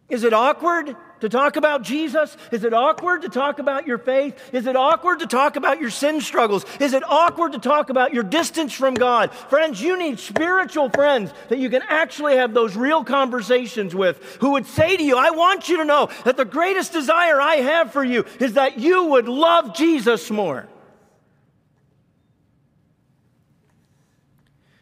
Is 0.10 0.26
it 0.26 0.34
awkward? 0.34 0.98
To 1.22 1.30
talk 1.30 1.56
about 1.56 1.82
Jesus? 1.82 2.36
Is 2.52 2.64
it 2.64 2.74
awkward 2.74 3.24
to 3.24 3.30
talk 3.30 3.60
about 3.60 3.88
your 3.88 3.98
faith? 3.98 4.38
Is 4.54 4.68
it 4.68 4.76
awkward 4.76 5.20
to 5.20 5.28
talk 5.28 5.56
about 5.56 5.80
your 5.80 5.90
sin 5.90 6.22
struggles? 6.22 6.66
Is 6.80 6.94
it 6.94 7.04
awkward 7.08 7.54
to 7.54 7.60
talk 7.60 7.90
about 7.90 8.14
your 8.14 8.24
distance 8.24 8.74
from 8.74 8.94
God? 8.94 9.34
Friends, 9.34 9.82
you 9.82 9.98
need 9.98 10.20
spiritual 10.20 10.90
friends 10.90 11.32
that 11.50 11.60
you 11.60 11.70
can 11.70 11.82
actually 11.88 12.38
have 12.38 12.54
those 12.54 12.76
real 12.76 13.04
conversations 13.04 13.94
with 13.94 14.38
who 14.42 14.52
would 14.52 14.66
say 14.66 14.98
to 14.98 15.04
you, 15.04 15.18
I 15.18 15.32
want 15.32 15.70
you 15.70 15.78
to 15.78 15.86
know 15.86 16.10
that 16.26 16.38
the 16.38 16.46
greatest 16.46 16.94
desire 16.94 17.40
I 17.42 17.56
have 17.56 17.92
for 17.92 18.04
you 18.04 18.26
is 18.40 18.54
that 18.54 18.80
you 18.80 19.06
would 19.06 19.28
love 19.28 19.76
Jesus 19.76 20.30
more. 20.30 20.68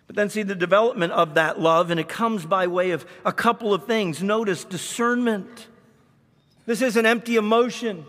But 0.07 0.15
then 0.15 0.29
see 0.29 0.43
the 0.43 0.55
development 0.55 1.11
of 1.11 1.33
that 1.33 1.59
love, 1.59 1.91
and 1.91 1.99
it 1.99 2.07
comes 2.07 2.45
by 2.45 2.67
way 2.67 2.91
of 2.91 3.05
a 3.25 3.33
couple 3.33 3.73
of 3.73 3.85
things. 3.85 4.23
Notice 4.23 4.63
discernment. 4.63 5.67
This 6.67 6.83
isn't 6.83 7.05
empty 7.05 7.37
emotion. 7.37 8.05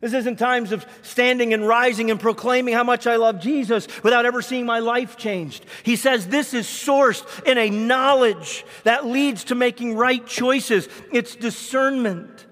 This 0.00 0.12
isn't 0.12 0.38
times 0.38 0.70
of 0.70 0.86
standing 1.00 1.54
and 1.54 1.66
rising 1.66 2.10
and 2.10 2.20
proclaiming 2.20 2.74
how 2.74 2.84
much 2.84 3.06
I 3.06 3.16
love 3.16 3.40
Jesus 3.40 3.88
without 4.02 4.26
ever 4.26 4.42
seeing 4.42 4.66
my 4.66 4.80
life 4.80 5.16
changed. 5.16 5.64
He 5.82 5.96
says 5.96 6.26
this 6.26 6.52
is 6.52 6.66
sourced 6.66 7.24
in 7.44 7.56
a 7.56 7.70
knowledge 7.70 8.66
that 8.82 9.06
leads 9.06 9.44
to 9.44 9.54
making 9.54 9.96
right 9.96 10.24
choices. 10.26 10.90
It's 11.10 11.34
discernment. 11.34 12.46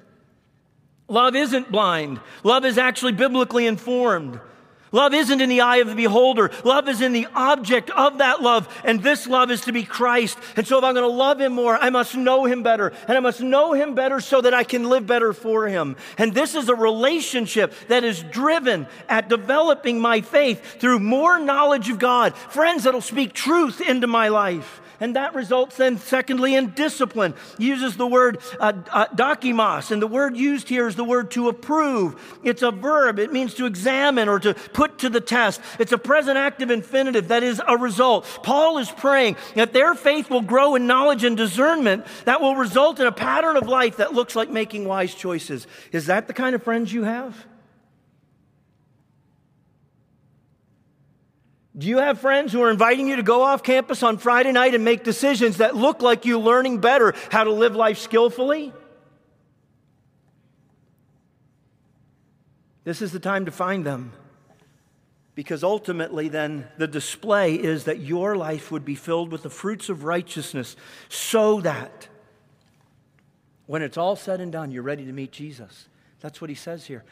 Love 1.09 1.37
isn't 1.37 1.71
blind. 1.71 2.21
Love 2.43 2.65
is 2.65 2.79
actually 2.79 3.13
biblically 3.13 3.67
informed. 3.67 4.41
Love 4.93 5.15
isn't 5.15 5.41
in 5.41 5.49
the 5.49 5.63
eye 5.63 5.79
of 5.79 5.89
the 5.89 5.95
beholder. 5.95 6.51
Love 6.65 6.89
is 6.89 7.01
in 7.01 7.13
the 7.13 7.27
object 7.35 7.91
of 7.91 8.19
that 8.19 8.43
love. 8.43 8.69
And 8.85 9.03
this 9.03 9.27
love 9.27 9.51
is 9.51 9.63
to 9.63 9.73
be 9.73 9.85
Christ. 9.85 10.39
And 10.55 10.67
so 10.67 10.79
if 10.79 10.85
I'm 10.85 10.95
going 10.95 11.09
to 11.09 11.17
love 11.17 11.41
him 11.41 11.55
more, 11.55 11.77
I 11.77 11.89
must 11.91 12.15
know 12.15 12.45
him 12.45 12.63
better. 12.63 12.93
And 13.09 13.17
I 13.17 13.21
must 13.21 13.41
know 13.41 13.73
him 13.73 13.95
better 13.95 14.21
so 14.21 14.43
that 14.43 14.53
I 14.53 14.65
can 14.65 14.89
live 14.89 15.07
better 15.07 15.33
for 15.33 15.67
him. 15.67 15.97
And 16.19 16.35
this 16.35 16.55
is 16.55 16.69
a 16.69 16.75
relationship 16.75 17.73
that 17.89 18.05
is 18.05 18.23
driven 18.23 18.87
at 19.09 19.29
developing 19.29 19.99
my 19.99 20.21
faith 20.21 20.79
through 20.79 20.99
more 21.01 21.39
knowledge 21.39 21.89
of 21.89 21.99
God. 21.99 22.37
Friends 22.37 22.85
that'll 22.85 23.01
speak 23.01 23.33
truth 23.33 23.81
into 23.81 24.07
my 24.07 24.29
life. 24.29 24.81
And 25.03 25.17
that 25.17 25.35
results 25.35 25.79
then, 25.79 25.99
secondly, 25.99 26.55
in 26.55 26.71
discipline. 26.75 27.35
Uses 27.59 27.97
the 27.97 28.07
word 28.07 28.39
uh, 28.61 28.73
uh, 28.89 29.07
dokimos, 29.09 29.91
and 29.91 30.01
the 30.01 30.07
word 30.07 30.37
used 30.37 30.69
here 30.69 30.87
is 30.87 30.95
the 30.95 31.03
word 31.03 31.33
to 31.33 31.49
approve. 31.49 32.39
It's 32.45 32.63
a 32.63 32.71
verb, 32.71 33.19
it 33.19 33.33
means 33.33 33.55
to 33.55 33.67
examine 33.67 34.29
or 34.29 34.39
to 34.39 34.55
put 34.55 34.82
to 34.99 35.09
the 35.09 35.21
test. 35.21 35.61
It's 35.79 35.93
a 35.93 35.99
present 35.99 36.37
active 36.37 36.71
infinitive 36.71 37.29
that 37.29 37.43
is 37.43 37.61
a 37.67 37.77
result. 37.77 38.27
Paul 38.43 38.79
is 38.79 38.91
praying 38.91 39.37
that 39.55 39.73
their 39.73 39.95
faith 39.95 40.31
will 40.31 40.43
grow 40.43 40.75
in 40.75 40.87
knowledge 40.87 41.25
and 41.25 41.37
discernment 41.37 42.07
that 42.25 42.41
will 42.41 42.57
result 42.57 43.01
in 43.01 43.07
a 43.07 43.13
pattern 43.13 43.57
of 43.57 43.69
life 43.69 43.97
that 43.97 44.13
looks 44.13 44.37
like 44.37 44.51
making 44.51 44.87
wise 44.87 45.15
choices. 45.15 45.67
Is 45.93 46.07
that 46.07 46.27
the 46.27 46.35
kind 46.35 46.55
of 46.55 46.63
friends 46.63 46.93
you 46.93 47.05
have? 47.05 47.47
Do 51.77 51.89
you 51.89 51.99
have 51.99 52.21
friends 52.21 52.53
who 52.53 52.63
are 52.63 52.71
inviting 52.71 53.09
you 53.09 53.17
to 53.17 53.23
go 53.23 53.43
off 53.43 53.63
campus 53.63 54.03
on 54.03 54.19
Friday 54.19 54.53
night 54.53 54.75
and 54.75 54.85
make 54.85 55.05
decisions 55.05 55.57
that 55.57 55.75
look 55.75 56.03
like 56.03 56.27
you 56.27 56.39
learning 56.39 56.79
better 56.81 57.15
how 57.31 57.45
to 57.45 57.51
live 57.51 57.75
life 57.75 57.99
skillfully? 57.99 58.75
This 62.85 63.01
is 63.01 63.13
the 63.13 63.21
time 63.21 63.47
to 63.47 63.51
find 63.51 63.87
them. 63.87 64.13
Because 65.35 65.65
ultimately, 65.65 66.29
then, 66.29 66.69
the 66.77 66.87
display 66.87 67.55
is 67.55 67.85
that 67.85 68.01
your 68.01 68.37
life 68.37 68.71
would 68.71 68.85
be 68.85 68.95
filled 68.95 69.33
with 69.33 69.43
the 69.43 69.51
fruits 69.51 69.89
of 69.89 70.05
righteousness 70.05 70.77
so 71.09 71.61
that 71.63 72.09
when 73.67 73.81
it's 73.81 73.97
all 73.97 74.17
said 74.17 74.41
and 74.41 74.53
done, 74.53 74.71
you're 74.71 74.83
ready 74.83 75.07
to 75.07 75.13
meet 75.13 75.33
Jesus. 75.33 75.89
That's 76.21 76.41
what 76.41 76.51
he 76.51 76.57
says 76.57 76.85
here. 76.85 77.05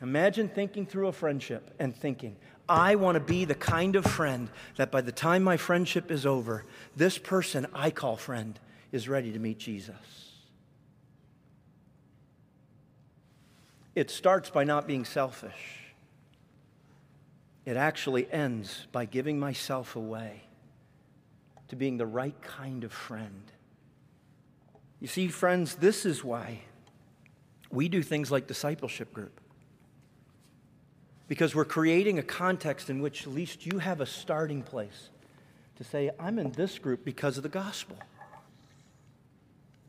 Imagine 0.00 0.48
thinking 0.48 0.86
through 0.86 1.08
a 1.08 1.12
friendship 1.12 1.74
and 1.78 1.94
thinking, 1.94 2.36
I 2.68 2.94
want 2.94 3.16
to 3.16 3.20
be 3.20 3.44
the 3.44 3.54
kind 3.54 3.96
of 3.96 4.04
friend 4.04 4.48
that 4.76 4.90
by 4.90 5.00
the 5.00 5.12
time 5.12 5.42
my 5.42 5.56
friendship 5.56 6.10
is 6.10 6.24
over, 6.24 6.64
this 6.96 7.18
person 7.18 7.66
I 7.74 7.90
call 7.90 8.16
friend 8.16 8.58
is 8.92 9.08
ready 9.08 9.32
to 9.32 9.38
meet 9.38 9.58
Jesus. 9.58 9.96
It 13.94 14.10
starts 14.10 14.50
by 14.50 14.64
not 14.64 14.86
being 14.86 15.04
selfish. 15.04 15.77
It 17.68 17.76
actually 17.76 18.26
ends 18.32 18.86
by 18.92 19.04
giving 19.04 19.38
myself 19.38 19.94
away 19.94 20.40
to 21.68 21.76
being 21.76 21.98
the 21.98 22.06
right 22.06 22.40
kind 22.40 22.82
of 22.82 22.94
friend. 22.94 23.42
You 25.00 25.06
see, 25.06 25.28
friends, 25.28 25.74
this 25.74 26.06
is 26.06 26.24
why 26.24 26.60
we 27.70 27.90
do 27.90 28.02
things 28.02 28.30
like 28.32 28.46
discipleship 28.46 29.12
group 29.12 29.38
because 31.28 31.54
we're 31.54 31.66
creating 31.66 32.18
a 32.18 32.22
context 32.22 32.88
in 32.88 33.02
which 33.02 33.26
at 33.26 33.34
least 33.34 33.66
you 33.66 33.80
have 33.80 34.00
a 34.00 34.06
starting 34.06 34.62
place 34.62 35.10
to 35.76 35.84
say, 35.84 36.10
I'm 36.18 36.38
in 36.38 36.52
this 36.52 36.78
group 36.78 37.04
because 37.04 37.36
of 37.36 37.42
the 37.42 37.50
gospel. 37.50 37.98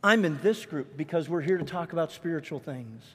I'm 0.03 0.25
in 0.25 0.37
this 0.41 0.65
group 0.65 0.97
because 0.97 1.29
we're 1.29 1.39
here 1.39 1.57
to 1.57 1.63
talk 1.63 1.93
about 1.93 2.11
spiritual 2.11 2.59
things. 2.59 3.05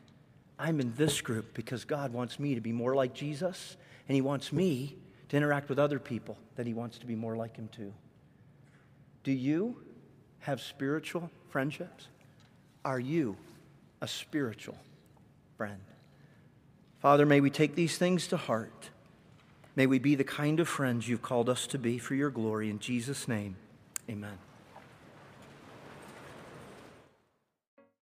I'm 0.58 0.80
in 0.80 0.94
this 0.96 1.20
group 1.20 1.52
because 1.52 1.84
God 1.84 2.14
wants 2.14 2.40
me 2.40 2.54
to 2.54 2.62
be 2.62 2.72
more 2.72 2.94
like 2.94 3.12
Jesus, 3.12 3.76
and 4.08 4.14
He 4.14 4.20
wants 4.20 4.52
me 4.52 4.96
to 5.28 5.36
interact 5.36 5.68
with 5.68 5.78
other 5.78 5.98
people 5.98 6.36
that 6.56 6.66
He 6.66 6.74
wants 6.74 6.98
to 6.98 7.06
be 7.06 7.14
more 7.14 7.36
like 7.36 7.56
Him 7.56 7.68
too. 7.68 7.92
Do 9.22 9.32
you 9.32 9.76
have 10.40 10.60
spiritual 10.60 11.30
friendships? 11.48 12.08
Are 12.84 13.00
you 13.00 13.36
a 14.00 14.08
spiritual 14.08 14.76
friend? 15.56 15.80
Father, 17.00 17.26
may 17.26 17.40
we 17.40 17.50
take 17.50 17.74
these 17.74 17.98
things 17.98 18.26
to 18.28 18.36
heart. 18.36 18.90
May 19.76 19.86
we 19.86 19.98
be 19.98 20.14
the 20.14 20.24
kind 20.24 20.60
of 20.60 20.68
friends 20.68 21.08
you've 21.08 21.22
called 21.22 21.48
us 21.48 21.66
to 21.68 21.78
be 21.78 21.98
for 21.98 22.14
your 22.14 22.30
glory. 22.30 22.70
In 22.70 22.78
Jesus' 22.78 23.26
name, 23.26 23.56
amen. 24.08 24.38